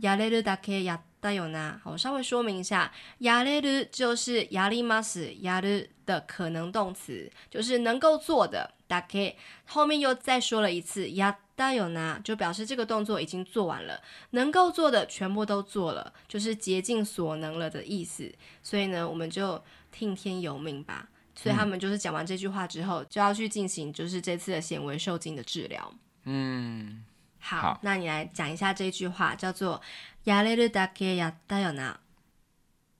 [0.00, 1.78] やれるだけやっ たよな。
[1.82, 2.90] 好，我稍微说明一下，
[3.20, 8.74] やれる就是やります，やる的可能动词，就是能够做的。
[8.88, 18.30] だけ后面又再说了一次やだよな，就表示这个动作已经做完了，能够做的全部都做了，就是竭尽所能了的意思。
[18.62, 21.08] 所以呢，我们就听天由命吧。
[21.34, 25.90] 所以他们就是讲完这句话之后，就要去进行就是这次的显微受精的治疗。
[26.24, 27.02] 嗯，
[27.46, 29.80] 好，好，那你来讲一下这句话，叫做
[30.24, 31.96] やれるだけやったよな。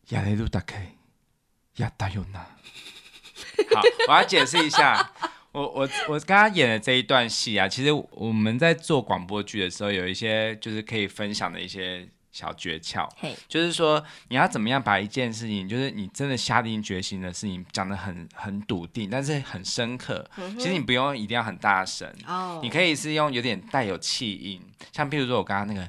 [0.09, 0.97] やれるだけ
[1.76, 2.47] やったよな。
[3.74, 5.11] 好，我要解释一下。
[5.53, 13.09] 我我我刚刚演的这一段戏啊，其实我们在做广播剧的时候，有一些就是可以分享的一些 小诀窍。
[13.20, 13.34] Hey.
[13.49, 20.28] 就是说你要怎么样把一件事情，就是你真的下定决心的事情讲得很很笃定，但是很深刻。
[20.36, 20.59] Mm -hmm.
[20.59, 22.62] 其实你不用一定要很大声，oh.
[22.62, 24.62] 你可以是用有点带有气音，
[24.93, 25.88] 像譬如说我刚刚那个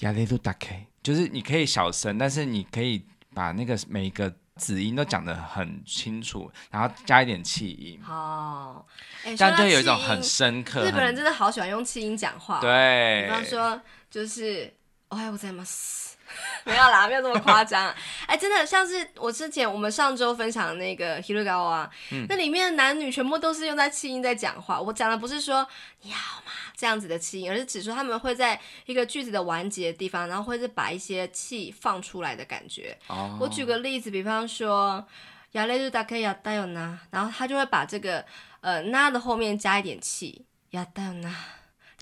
[0.00, 4.32] やれるだけ，就是你可以小声，但是你可以把那个每一个。
[4.56, 8.86] 子音都讲得很清楚，然后加一点气音，哦，
[9.24, 10.84] 这样就有一种很深刻。
[10.84, 14.72] 日本人真的好喜欢用气音讲话，对，比方说就是
[15.10, 16.16] おはようございます。
[16.64, 17.88] 没有啦，没有这么夸张。
[18.26, 21.90] 哎、欸，真的像是我之前我们上周分享的那个《Hirugawa》啊，
[22.28, 24.80] 那里面的男女全部都是用在气音在讲话。
[24.80, 25.66] 我讲的不是说
[26.02, 32.98] 你好吗这样子的气音，而是指说他们会在一个句子的完结的地方，然后会是把一些气放出来的感觉。
[33.06, 35.06] 哦、我举个例子，比方说「
[35.52, 38.24] やれるだけやったよな」，然后他就会把这个
[38.62, 41.30] 呃「な」的后面加一点气，やったよな。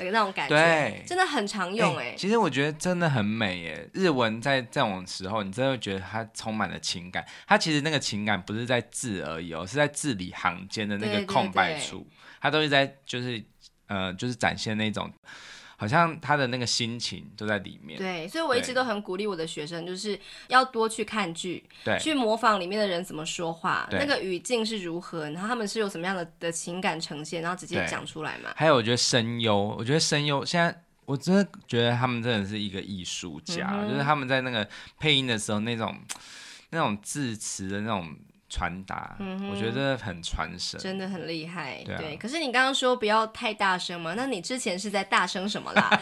[0.06, 2.16] 的那种感觉，对，真的很常用哎、欸。
[2.16, 3.88] 其实我觉得真的很美哎。
[3.94, 7.26] 日文在这种时候，你真的会觉得它充满了情感。
[7.48, 12.08] 它其实那个情感不是在字而已哦，是在字里行间的那个空白处，
[12.40, 13.44] 它都是在就是
[13.88, 15.12] 呃就是展现那种。
[15.80, 17.98] 好像他的那个心情都在里面。
[18.00, 28.52] 对，所以我一直都很鼓励我的学生，就是要多去看剧，对，去模仿里面的人怎么说话，那个语境是如何，然后他们是有什么样的的情感呈现，然后直接讲出来嘛。
[28.56, 34.68] 还有，我觉得声优，我觉得声优现在我真的觉得他们真的是一个艺术家，嗯，就是他们在那个
[35.00, 35.96] 配音的时候，那种
[36.72, 38.16] 那种字词的那种。
[38.50, 41.84] 传达、嗯，我觉得很传神，真的很厉害。
[41.86, 44.14] 對，啊、对，可是你刚刚说不要太大声嘛？
[44.16, 46.02] 那你之前是在大声什么啦？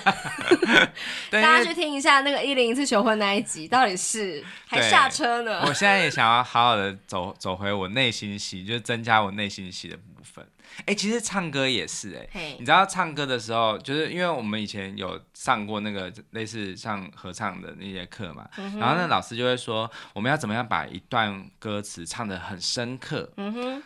[1.31, 5.61] 大家去听一下那个一零一次求婚那一集，到底是还下车呢？
[5.65, 10.45] 我现在也想要好好的走走回我内心戏，就是增加我内心戏的部分。
[10.79, 18.79] 哎、欸，其实唱歌也是哎、欸你知道唱歌的时候，就是因为我们以前有上过那个类似像合唱的那些课嘛，mm -hmm.
[18.79, 23.83] 然后那老师就会说，我们要怎么样把一段歌词唱得很深刻，嗯哼，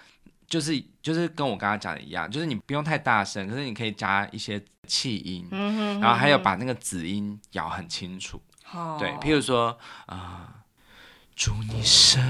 [0.48, 8.42] 就是就是跟我刚刚讲的一样，就是你不用太大声，可是你可以加一些气音，嗯哼，然后还有把那个子音咬很清楚
[8.74, 9.00] ，oh.
[9.00, 9.78] 对，譬如说
[10.08, 10.18] 啊、
[10.48, 10.54] 呃，
[11.40, 12.22] 祝你生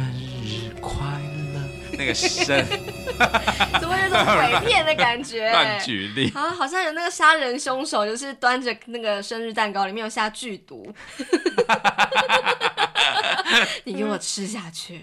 [0.46, 0.94] 日快
[1.56, 1.60] 乐。
[1.98, 2.64] 那个生，
[3.82, 5.50] 怎么有种鬼片的感觉？
[5.52, 10.94] 乱举例，啊，好像有那个杀人凶手，就是端着那个生日蛋糕，里面有下剧毒，
[13.84, 15.02] 你给我吃下去。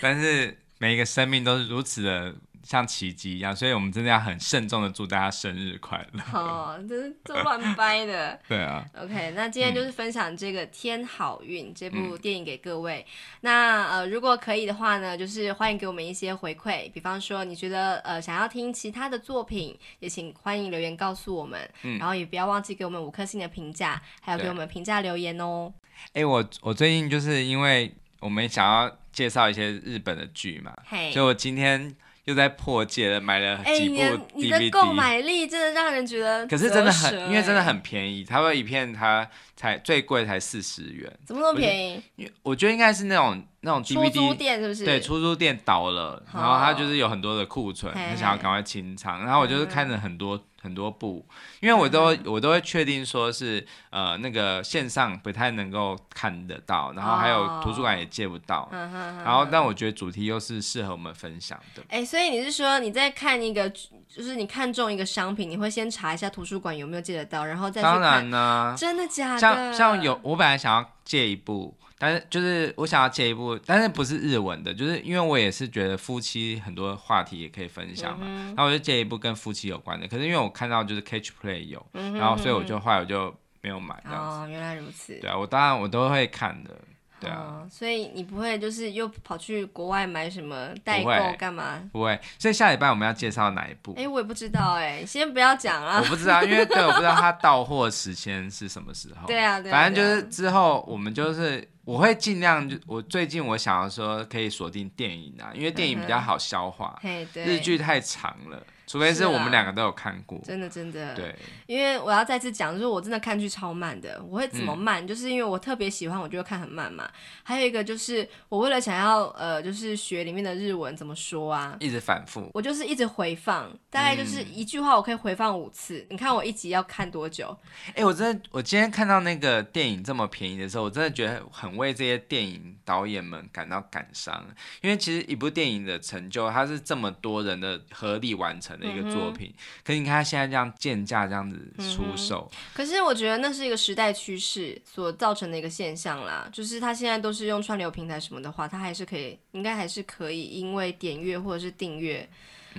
[0.00, 2.34] 但是每一个生命都是如此的。
[2.66, 6.22] 像奇迹一样，所以我们真的要很慎重的祝大家生日快乐。
[6.32, 8.36] 哦，这是这乱掰的。
[8.48, 8.84] 对啊。
[9.00, 13.06] OK，那今天就是分享这个《天好运》这部电影给各位。
[13.06, 13.12] 嗯、
[13.42, 21.70] 那呃，如果可以的话呢，就是欢迎给我们一些回馈，比方说你觉得呃想要听其他的作品，也请欢迎留言告诉我们。
[21.84, 21.98] 嗯。
[22.00, 25.72] 然后也不要忘记给我们五颗星的评价，还有给我们评价留言哦。
[26.08, 31.94] 哎、欸，我我最近就是因为我们想要介绍一些日本的剧嘛，嘿，所以我今天。
[32.26, 34.10] 又在破戒了，买了几部 DVD。
[34.10, 42.02] 欸、你的购买力真的让人觉得，可是真的很，因为真的很便宜，它会一片它才最贵才四十元，怎么那么便宜？
[42.16, 44.84] 因为我觉得应该是那种那种 DVD 出租店是不是？
[44.84, 50.40] 对，出租店倒了，然后它就是有很多的库存，他想要赶快清仓，然后我就是看着很多。
[50.66, 51.24] 很多部，
[51.60, 61.82] 因为我都、嗯、我都会确定说是呃那个线上不太能够看得到，然后还有图书馆也借不到，哦、然后但我觉得主题又是适合我们分享的。
[61.82, 67.84] 哎、欸，所以你是说你在看一个，就是你看中一个商品，你会先查一下图书馆有没有借得到，然后再去。
[67.84, 69.38] 当然呢，真的假的？
[69.38, 71.76] 像像有我本来想要借一部。
[71.98, 80.06] 但是就是我想要借一部，但是不是日文的，就是因为我也是觉得夫妻很多话题也可以分享嘛，然后我就借一部跟夫妻有关的。
[80.06, 83.94] 可是因为我看到就是 Catch Play 有，然后所以我就后来我就没有买。
[84.06, 85.18] 哦，原来如此。
[85.20, 86.70] 对啊，我当然我都会看的。
[87.18, 91.82] 对啊、哦，所以你不会就是又跑去国外买什么代购干嘛？
[91.90, 93.92] 不会，所以下礼拜我们要介绍哪一部？
[93.92, 95.98] 哎、欸，我也不知道哎、欸，先不要讲啊。
[95.98, 99.26] 我不知道，因为对，我不知道它到货时间是什么时候。
[99.26, 99.72] 对啊，对啊。
[99.72, 108.62] 反正就是之后我们就是我会尽量就我最近我想要说可以锁定电影啊，因为电影比较好消化，嗯、日剧太长了。
[108.86, 111.14] 除非是我们两个都有看过，真的真的。
[111.14, 111.34] 对，
[111.66, 114.22] 因为我要再次讲，就是我真的看剧超慢的。
[114.28, 115.04] 我会怎么慢？
[115.04, 117.10] 嗯、就是因为我特别喜欢，我就会看很慢嘛。
[117.42, 122.48] 还有一个就是，我为了想要呃，就是学里面的日文怎么说啊，一直反复。
[122.54, 125.98] 我就是一直回放，大概就是一句话我可以回放五次。
[125.98, 127.56] 嗯、你看我一集要看多久？
[127.88, 134.46] 哎、欸，我真的，我今天看到那个电影这么便宜的时候，我真的觉得很为这些电影导演们感到感伤，
[134.80, 139.52] 因为其实一部电影的成就，它是这么多人的合力完成的一个作品。
[139.56, 146.48] 嗯、可是你看他现在这样贱价这样子出售、嗯，可是我觉得那是一个时代趋势所造成的一个现象啦。
[146.52, 152.28] 就是他现在都是用串流平台什么的话，他还是可以，应该还是可以，因为点阅或者是订阅，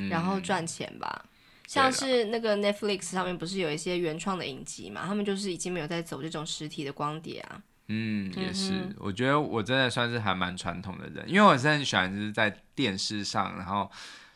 [0.10, 1.26] 然后赚钱吧。
[1.26, 1.30] 嗯、
[1.68, 5.06] 像是那个 Netflix 上面不是有一些原创的影集嘛？
[5.06, 7.62] 他们就是已经没有在走这种实体的光碟啊。
[7.88, 8.72] 嗯，也是。
[8.72, 13.89] 嗯、我觉得我真的算是还蛮传统的人，因为我是很喜欢就是在电视上，然后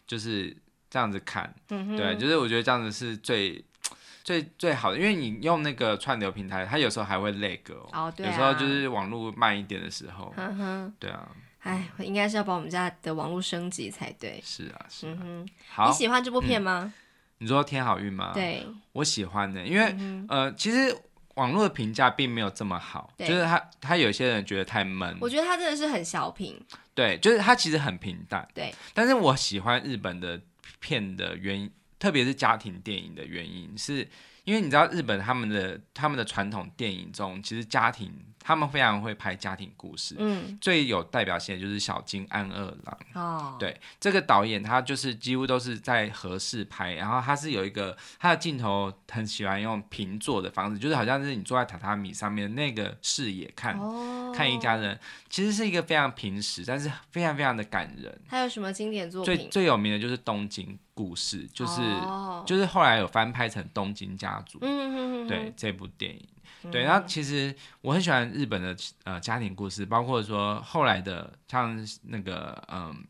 [0.05, 0.55] 就是。
[0.91, 3.63] 这样子看，嗯、对，就是我觉得这样子是最
[4.23, 11.27] 最最好的，因为你用那个串流平台，它有时候还会累歌哦，哦对啊、有时候就是网络慢一点的时候，嗯、哼对啊，
[11.61, 14.39] 哎，我应该是要把我们家的网络升级才对。
[14.43, 15.13] 是啊，是啊。
[15.15, 15.49] 嗯、哼。
[15.69, 16.83] 好，你喜欢这部片吗？
[16.83, 16.93] 嗯、
[17.39, 18.31] 你说天好运吗？
[18.33, 20.95] 对，我喜欢的，因为、嗯、呃，其实
[21.35, 26.59] 网络的评价并没有这么好，就是他他有些人觉得太闷，我觉得他真的是很小品，
[26.93, 30.41] 对，就是他其实很平淡，对，但是我喜欢日本的。
[30.79, 31.69] 片的原因，
[31.99, 34.07] 特别是家庭电影的原因，是
[34.43, 38.11] 因为你知道日本他们的他们的传统电影中，其实家庭。
[38.43, 58.21] 他们非常会拍家庭故事，嗯，最有代表性的就是小津安二郎，哦，对，这个导演他就是几乎都是在和室拍，然后他是有一个他的镜头很喜欢用平坐的方式，就是好像是你坐在榻榻米上面那个视野看，哦，看一家人，其实是一个非常平实，但是非常非常的感人。
[58.27, 59.35] 还有什么经典作品？
[59.35, 66.27] 最最有名的就是东京故事，就是、哦、就是后来有翻拍成东京家族，嗯哼哼哼，对这部电影。
[66.71, 73.03] 对，然后其实我很喜欢日本的呃家庭故事，包括说后来的像那个嗯，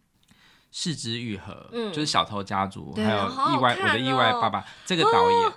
[0.72, 5.52] 四之愈合，嗯，就是小偷家族，还有意外我的意外爸爸这个导演，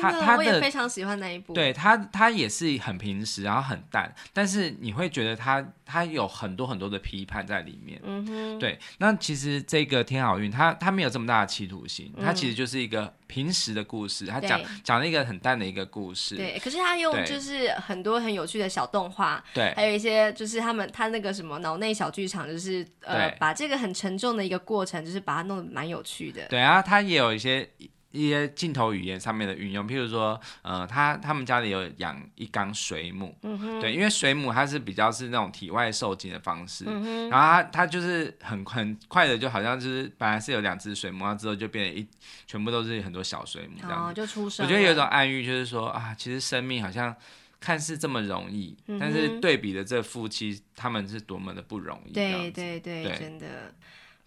[0.00, 13.12] 他他我也非常喜欢那一部，对他他也是很平实，然后很淡，但是你会觉得他他有很多很多的批判在里面，嗯哼，对，那其实这个天好运，他他没有这么大的企图心，他其实就是一个。
[13.28, 16.36] 平时的故事，他讲讲了一个很淡的一个故事。
[16.36, 26.46] 对，可是他用就是很多很有趣的小动画，对，还有一些就是他们他那个什么脑内小剧场，就是呃，把这个很沉重的一个过程，就是把它弄得蛮有趣的。
[26.46, 27.68] 对啊，他也有一些。
[28.16, 33.36] 一些镜头语言上面的运用，譬如说，呃，他他们家里有养一缸水母，
[33.80, 42.06] 对，因为水母它是比较是那种体外受精的方式，嗯、然后它它就是很很快的，就好像就是本来是有两只水母，然后之后就变成一
[42.46, 44.64] 全部都是很多小水母这样子，哦，就出生。
[44.64, 47.14] 我觉得有一种暗喻，就是说啊，其实生命好像
[47.60, 53.16] 看似这么容易，但是对比的这夫妻他们是多么的不容易，对对对，对。
[53.18, 53.74] 真的。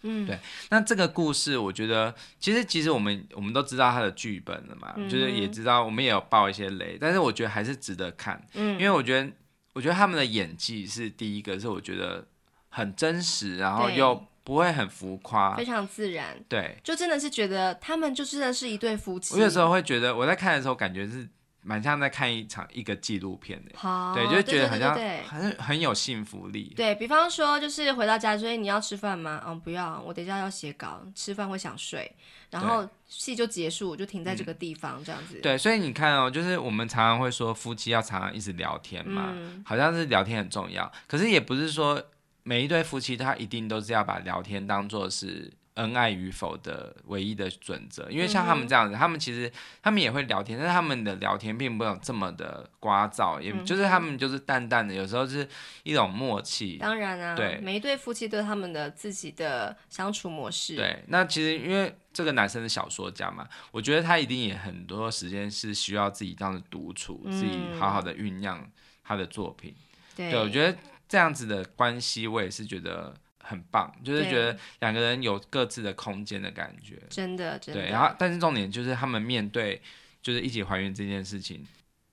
[0.02, 0.38] 嗯，对，
[0.70, 9.30] 那这个故事，我觉得其实其实我们我们都知道它的剧本了嘛，嗯、就是也知道我们也有爆一些雷，但是我觉得还是值得看，嗯，因为我觉得
[9.74, 12.26] 我觉得他们的演技是第一个，是我觉得
[12.68, 19.34] 很真实，然后又不会很浮夸，非常自然，对，就真的是觉得他们就真的是一对夫妻。
[19.34, 21.28] 我有时候会觉得我在看的时候感觉是。
[21.62, 24.94] 蛮像在看一场一个纪录片的，好对，就觉得好像
[25.26, 26.72] 很很有幸福力。
[26.74, 29.42] 对，比方说，就是回到家所以，你要吃饭吗？
[29.46, 32.10] 嗯，不要，我等一下要写稿，吃饭会想睡，
[32.50, 35.38] 然后戏就结束，就停在这个地方，这样子。
[35.42, 42.02] 对，所以你看哦，就是我们常常会说夫妻要常常一直聊天嘛，嗯、好像是聊天很重要，可是也不是说
[42.42, 45.52] 每一对夫妻他一定都是要把聊天当做是。
[45.80, 49.50] 恩爱与否的唯一的准则，因为像他们这样子，嗯、他们其实
[49.82, 55.48] 他们也会聊天，但是他们的聊天并没有这么的聒噪，也就是他们就是淡淡的，有时候是
[55.82, 56.76] 一种默契。
[56.76, 60.76] 当然啊，对，每一对夫妻都有他们的自己的相处模式。
[60.76, 68.70] 对，那其实因为这个男生是小说家嘛，我觉得他一定也很多时间是需要自己这样子独处，嗯、自己好好的酝酿
[69.02, 69.74] 他的作品。
[70.14, 70.76] 对，对，我觉得
[71.08, 73.14] 这样子的关系，我也是觉得。
[73.42, 77.80] 很棒，就是觉得两个人有各自的空间的感觉，真的，真的。
[77.80, 79.80] 对，然后但是重点就是他们面对
[80.22, 81.66] 就是一起怀孕这件事情，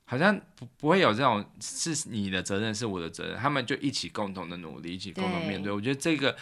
[0.05, 5.65] 好像不不会有这种是你的责任是我的责任，他们就一起共同的努力，一起共同面对。
[5.65, 6.35] 对，我觉得这个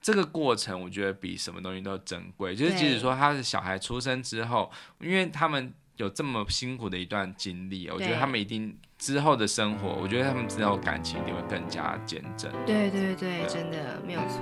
[0.00, 2.56] 这个过程，我觉得比什么东西都珍贵。
[2.56, 4.70] 就是即使说他的小孩出生之后，
[5.00, 8.76] 因为他们有这么辛苦的一段经历，我觉得他们一定。
[9.02, 12.48] 之后的生活，我觉得他们之后感情一定会更加坚贞。
[12.64, 14.38] 对对对，对真的没有错。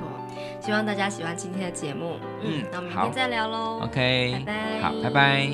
[0.61, 2.19] 希望大家喜欢今天的节目。
[2.43, 3.81] 嗯，那我们明天再聊喽。
[3.85, 4.83] OK，拜拜。
[4.83, 5.49] 好，拜拜。